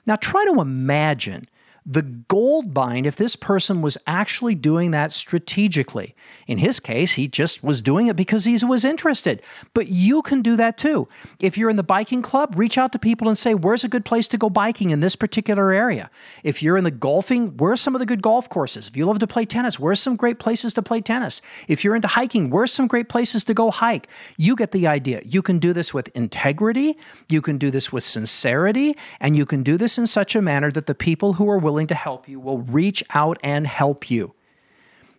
Now 0.06 0.16
try 0.16 0.44
to 0.46 0.60
imagine 0.60 1.48
the 1.86 2.02
gold 2.02 2.72
bind 2.72 3.06
if 3.06 3.16
this 3.16 3.36
person 3.36 3.82
was 3.82 3.98
actually 4.06 4.54
doing 4.54 4.90
that 4.92 5.12
strategically. 5.12 6.14
In 6.46 6.56
his 6.56 6.80
case, 6.80 7.12
he 7.12 7.28
just 7.28 7.62
was 7.62 7.82
doing 7.82 8.06
it 8.06 8.16
because 8.16 8.46
he 8.46 8.56
was 8.64 8.86
interested. 8.86 9.42
But 9.74 9.88
you 9.88 10.22
can 10.22 10.40
do 10.40 10.56
that 10.56 10.78
too. 10.78 11.08
If 11.40 11.58
you're 11.58 11.68
in 11.68 11.76
the 11.76 11.82
biking 11.82 12.22
club, 12.22 12.54
reach 12.56 12.78
out 12.78 12.92
to 12.92 12.98
people 12.98 13.28
and 13.28 13.36
say, 13.36 13.54
Where's 13.54 13.84
a 13.84 13.88
good 13.88 14.06
place 14.06 14.28
to 14.28 14.38
go 14.38 14.48
biking 14.48 14.90
in 14.90 15.00
this 15.00 15.14
particular 15.14 15.72
area? 15.72 16.10
If 16.42 16.62
you're 16.62 16.78
in 16.78 16.84
the 16.84 16.90
golfing, 16.90 17.56
where's 17.58 17.82
some 17.82 17.94
of 17.94 17.98
the 17.98 18.06
good 18.06 18.22
golf 18.22 18.48
courses? 18.48 18.88
If 18.88 18.96
you 18.96 19.04
love 19.04 19.18
to 19.18 19.26
play 19.26 19.44
tennis, 19.44 19.78
where's 19.78 20.00
some 20.00 20.16
great 20.16 20.38
places 20.38 20.72
to 20.74 20.82
play 20.82 21.02
tennis? 21.02 21.42
If 21.68 21.84
you're 21.84 21.96
into 21.96 22.08
hiking, 22.08 22.48
where's 22.48 22.72
some 22.72 22.86
great 22.86 23.10
places 23.10 23.44
to 23.44 23.54
go 23.54 23.70
hike? 23.70 24.08
You 24.38 24.56
get 24.56 24.72
the 24.72 24.86
idea. 24.86 25.20
You 25.24 25.42
can 25.42 25.58
do 25.58 25.74
this 25.74 25.92
with 25.92 26.08
integrity, 26.16 26.96
you 27.28 27.42
can 27.42 27.58
do 27.58 27.70
this 27.70 27.92
with 27.92 28.04
sincerity, 28.04 28.96
and 29.20 29.36
you 29.36 29.44
can 29.44 29.62
do 29.62 29.76
this 29.76 29.98
in 29.98 30.06
such 30.06 30.34
a 30.34 30.40
manner 30.40 30.70
that 30.70 30.86
the 30.86 30.94
people 30.94 31.34
who 31.34 31.50
are 31.50 31.58
willing 31.58 31.73
willing 31.74 31.86
to 31.88 31.94
help 31.96 32.28
you 32.28 32.38
will 32.38 32.58
reach 32.58 33.02
out 33.10 33.36
and 33.42 33.66
help 33.66 34.08
you. 34.08 34.32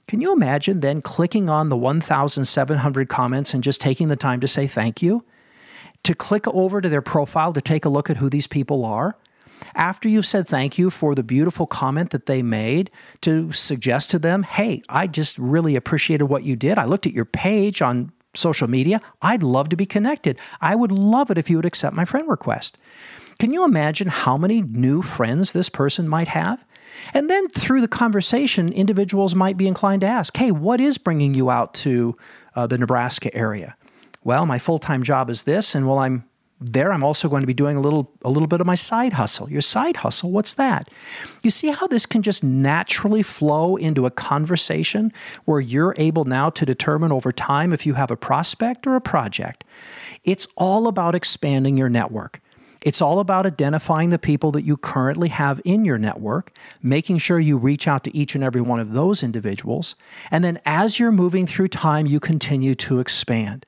Can 0.07 0.21
you 0.21 0.31
imagine 0.31 0.79
then 0.79 1.01
clicking 1.01 1.49
on 1.49 1.67
the 1.67 1.75
1,700 1.75 3.09
comments 3.09 3.53
and 3.53 3.61
just 3.61 3.81
taking 3.81 4.07
the 4.07 4.15
time 4.15 4.39
to 4.39 4.47
say 4.47 4.65
thank 4.65 5.01
you? 5.01 5.25
To 6.03 6.15
click 6.15 6.47
over 6.47 6.79
to 6.79 6.87
their 6.87 7.01
profile 7.01 7.51
to 7.51 7.59
take 7.59 7.83
a 7.83 7.89
look 7.89 8.09
at 8.09 8.15
who 8.15 8.29
these 8.29 8.47
people 8.47 8.85
are? 8.85 9.17
After 9.73 10.07
you've 10.07 10.25
said 10.25 10.47
thank 10.47 10.77
you 10.77 10.89
for 10.89 11.13
the 11.13 11.23
beautiful 11.23 11.67
comment 11.67 12.11
that 12.11 12.25
they 12.25 12.41
made, 12.41 12.89
to 13.21 13.51
suggest 13.51 14.11
to 14.11 14.19
them, 14.19 14.43
hey, 14.43 14.81
I 14.87 15.07
just 15.07 15.37
really 15.37 15.75
appreciated 15.75 16.25
what 16.25 16.43
you 16.43 16.55
did. 16.55 16.79
I 16.79 16.85
looked 16.85 17.05
at 17.05 17.11
your 17.11 17.25
page 17.25 17.81
on 17.81 18.13
social 18.33 18.69
media. 18.69 19.01
I'd 19.21 19.43
love 19.43 19.67
to 19.69 19.75
be 19.75 19.85
connected. 19.85 20.39
I 20.61 20.75
would 20.75 20.91
love 20.93 21.31
it 21.31 21.37
if 21.37 21.49
you 21.49 21.57
would 21.57 21.65
accept 21.65 21.97
my 21.97 22.05
friend 22.05 22.29
request. 22.29 22.77
Can 23.39 23.51
you 23.51 23.65
imagine 23.65 24.07
how 24.07 24.37
many 24.37 24.61
new 24.61 25.01
friends 25.01 25.51
this 25.51 25.69
person 25.69 26.07
might 26.07 26.29
have? 26.29 26.65
And 27.13 27.29
then 27.29 27.49
through 27.49 27.81
the 27.81 27.87
conversation, 27.87 28.71
individuals 28.71 29.35
might 29.35 29.57
be 29.57 29.67
inclined 29.67 30.01
to 30.01 30.07
ask, 30.07 30.35
hey, 30.37 30.51
what 30.51 30.79
is 30.79 30.97
bringing 30.97 31.33
you 31.33 31.49
out 31.49 31.73
to 31.75 32.17
uh, 32.55 32.67
the 32.67 32.77
Nebraska 32.77 33.33
area? 33.35 33.75
Well, 34.23 34.45
my 34.45 34.57
full 34.57 34.79
time 34.79 35.03
job 35.03 35.29
is 35.29 35.43
this, 35.43 35.75
and 35.75 35.87
while 35.87 35.99
I'm 35.99 36.23
there, 36.61 36.93
I'm 36.93 37.03
also 37.03 37.27
going 37.27 37.41
to 37.41 37.47
be 37.47 37.53
doing 37.53 37.75
a 37.75 37.81
little, 37.81 38.11
a 38.23 38.29
little 38.29 38.47
bit 38.47 38.61
of 38.61 38.65
my 38.65 38.75
side 38.75 39.13
hustle. 39.13 39.51
Your 39.51 39.61
side 39.61 39.97
hustle, 39.97 40.31
what's 40.31 40.53
that? 40.53 40.89
You 41.43 41.51
see 41.51 41.69
how 41.69 41.85
this 41.87 42.05
can 42.05 42.21
just 42.21 42.43
naturally 42.43 43.23
flow 43.23 43.75
into 43.75 44.05
a 44.05 44.11
conversation 44.11 45.11
where 45.43 45.59
you're 45.59 45.93
able 45.97 46.23
now 46.23 46.49
to 46.51 46.65
determine 46.65 47.11
over 47.11 47.33
time 47.33 47.73
if 47.73 47.85
you 47.85 47.93
have 47.95 48.09
a 48.09 48.15
prospect 48.15 48.87
or 48.87 48.95
a 48.95 49.01
project. 49.01 49.65
It's 50.23 50.47
all 50.55 50.87
about 50.87 51.13
expanding 51.13 51.77
your 51.77 51.89
network. 51.89 52.41
It's 52.85 53.01
all 53.01 53.19
about 53.19 53.47
identifying 53.47 54.11
the 54.11 54.19
people 54.19 54.51
that 54.51 54.63
you 54.63 54.77
currently 54.77 55.29
have 55.29 55.59
in 55.65 55.85
your 55.85 55.97
network, 55.97 56.55
making 56.83 57.17
sure 57.17 57.39
you 57.39 57.57
reach 57.57 57.87
out 57.87 58.03
to 58.03 58.15
each 58.15 58.35
and 58.35 58.43
every 58.43 58.61
one 58.61 58.79
of 58.79 58.93
those 58.93 59.23
individuals, 59.23 59.95
and 60.29 60.43
then 60.43 60.59
as 60.67 60.99
you're 60.99 61.11
moving 61.11 61.47
through 61.47 61.69
time, 61.69 62.05
you 62.05 62.19
continue 62.19 62.75
to 62.75 62.99
expand. 62.99 63.65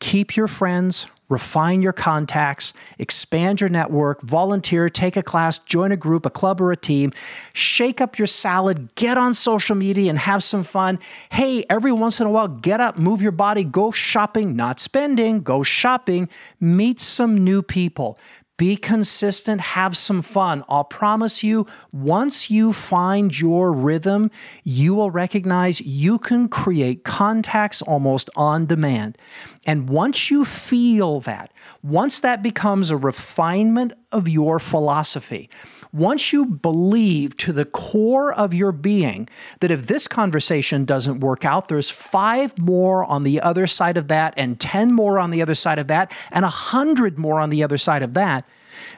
Keep 0.00 0.36
your 0.36 0.48
friends, 0.48 1.06
refine 1.28 1.80
your 1.80 1.92
contacts, 1.92 2.74
expand 2.98 3.60
your 3.60 3.70
network, 3.70 4.20
volunteer, 4.20 4.90
take 4.90 5.16
a 5.16 5.22
class, 5.22 5.58
join 5.60 5.90
a 5.90 5.96
group, 5.96 6.26
a 6.26 6.30
club, 6.30 6.60
or 6.60 6.72
a 6.72 6.76
team, 6.76 7.12
shake 7.52 8.00
up 8.00 8.18
your 8.18 8.26
salad, 8.26 8.94
get 8.96 9.16
on 9.16 9.32
social 9.32 9.74
media 9.74 10.10
and 10.10 10.18
have 10.18 10.44
some 10.44 10.62
fun. 10.62 10.98
Hey, 11.30 11.64
every 11.70 11.92
once 11.92 12.20
in 12.20 12.26
a 12.26 12.30
while, 12.30 12.48
get 12.48 12.80
up, 12.80 12.98
move 12.98 13.22
your 13.22 13.32
body, 13.32 13.64
go 13.64 13.90
shopping, 13.92 14.54
not 14.54 14.78
spending, 14.78 15.40
go 15.42 15.62
shopping, 15.62 16.28
meet 16.60 17.00
some 17.00 17.42
new 17.42 17.62
people. 17.62 18.18
Be 18.62 18.76
consistent, 18.76 19.60
have 19.60 19.96
some 19.96 20.22
fun. 20.22 20.62
I'll 20.68 20.84
promise 20.84 21.42
you, 21.42 21.66
once 21.90 22.48
you 22.48 22.72
find 22.72 23.36
your 23.36 23.72
rhythm, 23.72 24.30
you 24.62 24.94
will 24.94 25.10
recognize 25.10 25.80
you 25.80 26.16
can 26.20 26.46
create 26.48 27.02
contacts 27.02 27.82
almost 27.82 28.30
on 28.36 28.66
demand. 28.66 29.18
And 29.66 29.88
once 29.88 30.30
you 30.30 30.44
feel 30.44 31.18
that, 31.22 31.52
once 31.82 32.20
that 32.20 32.40
becomes 32.40 32.90
a 32.90 32.96
refinement 32.96 33.94
of 34.12 34.28
your 34.28 34.60
philosophy, 34.60 35.50
once 35.92 36.32
you 36.32 36.46
believe 36.46 37.36
to 37.36 37.52
the 37.52 37.66
core 37.66 38.32
of 38.32 38.54
your 38.54 38.72
being 38.72 39.28
that 39.60 39.70
if 39.70 39.86
this 39.86 40.08
conversation 40.08 40.84
doesn't 40.84 41.20
work 41.20 41.44
out, 41.44 41.68
there's 41.68 41.90
five 41.90 42.56
more 42.58 43.04
on 43.04 43.24
the 43.24 43.40
other 43.40 43.66
side 43.66 43.96
of 43.96 44.08
that, 44.08 44.32
and 44.36 44.58
10 44.58 44.92
more 44.92 45.18
on 45.18 45.30
the 45.30 45.42
other 45.42 45.54
side 45.54 45.78
of 45.78 45.88
that, 45.88 46.10
and 46.30 46.44
a 46.44 46.48
100 46.48 47.18
more 47.18 47.40
on 47.40 47.50
the 47.50 47.62
other 47.62 47.76
side 47.76 48.02
of 48.02 48.14
that, 48.14 48.46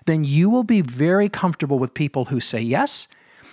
then 0.07 0.23
you 0.23 0.49
will 0.49 0.63
be 0.63 0.81
very 0.81 1.29
comfortable 1.29 1.79
with 1.79 1.93
people 1.95 2.27
who 2.27 2.39
say 2.39 2.61
yes. 2.61 3.09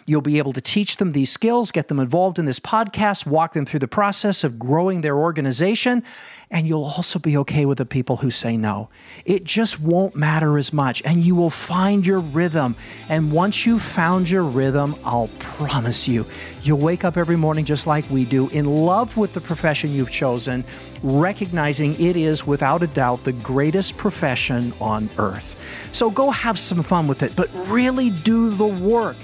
You'll 0.05 0.21
be 0.21 0.37
able 0.37 0.53
to 0.53 0.61
teach 0.61 0.97
them 0.97 1.11
these 1.11 1.29
skills, 1.29 1.71
get 1.71 1.87
them 1.87 1.99
involved 1.99 2.39
in 2.39 2.45
this 2.45 2.59
podcast, 2.59 3.25
walk 3.25 3.53
them 3.53 3.65
through 3.65 3.79
the 3.79 3.87
process 3.87 4.43
of 4.43 4.57
growing 4.57 5.01
their 5.01 5.17
organization, 5.17 6.03
and 6.49 6.67
you'll 6.67 6.83
also 6.83 7.17
be 7.17 7.37
okay 7.37 7.65
with 7.65 7.77
the 7.77 7.85
people 7.85 8.17
who 8.17 8.29
say 8.29 8.57
no. 8.57 8.89
It 9.25 9.43
just 9.43 9.79
won't 9.79 10.15
matter 10.15 10.57
as 10.57 10.73
much, 10.73 11.01
and 11.05 11.21
you 11.21 11.33
will 11.35 11.49
find 11.49 12.05
your 12.05 12.19
rhythm. 12.19 12.75
And 13.09 13.31
once 13.31 13.65
you've 13.65 13.81
found 13.81 14.29
your 14.29 14.43
rhythm, 14.43 14.95
I'll 15.05 15.29
promise 15.39 16.07
you, 16.07 16.25
you'll 16.61 16.79
wake 16.79 17.05
up 17.05 17.15
every 17.15 17.37
morning 17.37 17.63
just 17.63 17.87
like 17.87 18.09
we 18.09 18.25
do, 18.25 18.49
in 18.49 18.65
love 18.65 19.17
with 19.17 19.33
the 19.33 19.41
profession 19.41 19.93
you've 19.93 20.11
chosen, 20.11 20.65
recognizing 21.03 21.99
it 22.01 22.17
is 22.17 22.45
without 22.45 22.83
a 22.83 22.87
doubt 22.87 23.23
the 23.23 23.31
greatest 23.31 23.97
profession 23.97 24.73
on 24.81 25.09
earth. 25.17 25.57
So 25.93 26.09
go 26.09 26.31
have 26.31 26.59
some 26.59 26.83
fun 26.83 27.07
with 27.07 27.23
it, 27.23 27.35
but 27.35 27.49
really 27.69 28.09
do 28.09 28.49
the 28.49 28.65
work. 28.65 29.15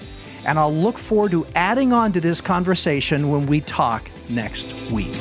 And 0.48 0.58
I'll 0.58 0.74
look 0.74 0.98
forward 0.98 1.32
to 1.32 1.46
adding 1.56 1.94
on 1.94 2.14
to 2.14 2.22
this 2.22 2.42
conversation 2.42 3.30
when 3.30 3.46
we 3.46 3.62
talk 3.62 4.10
next 4.30 4.74
week. 4.90 5.16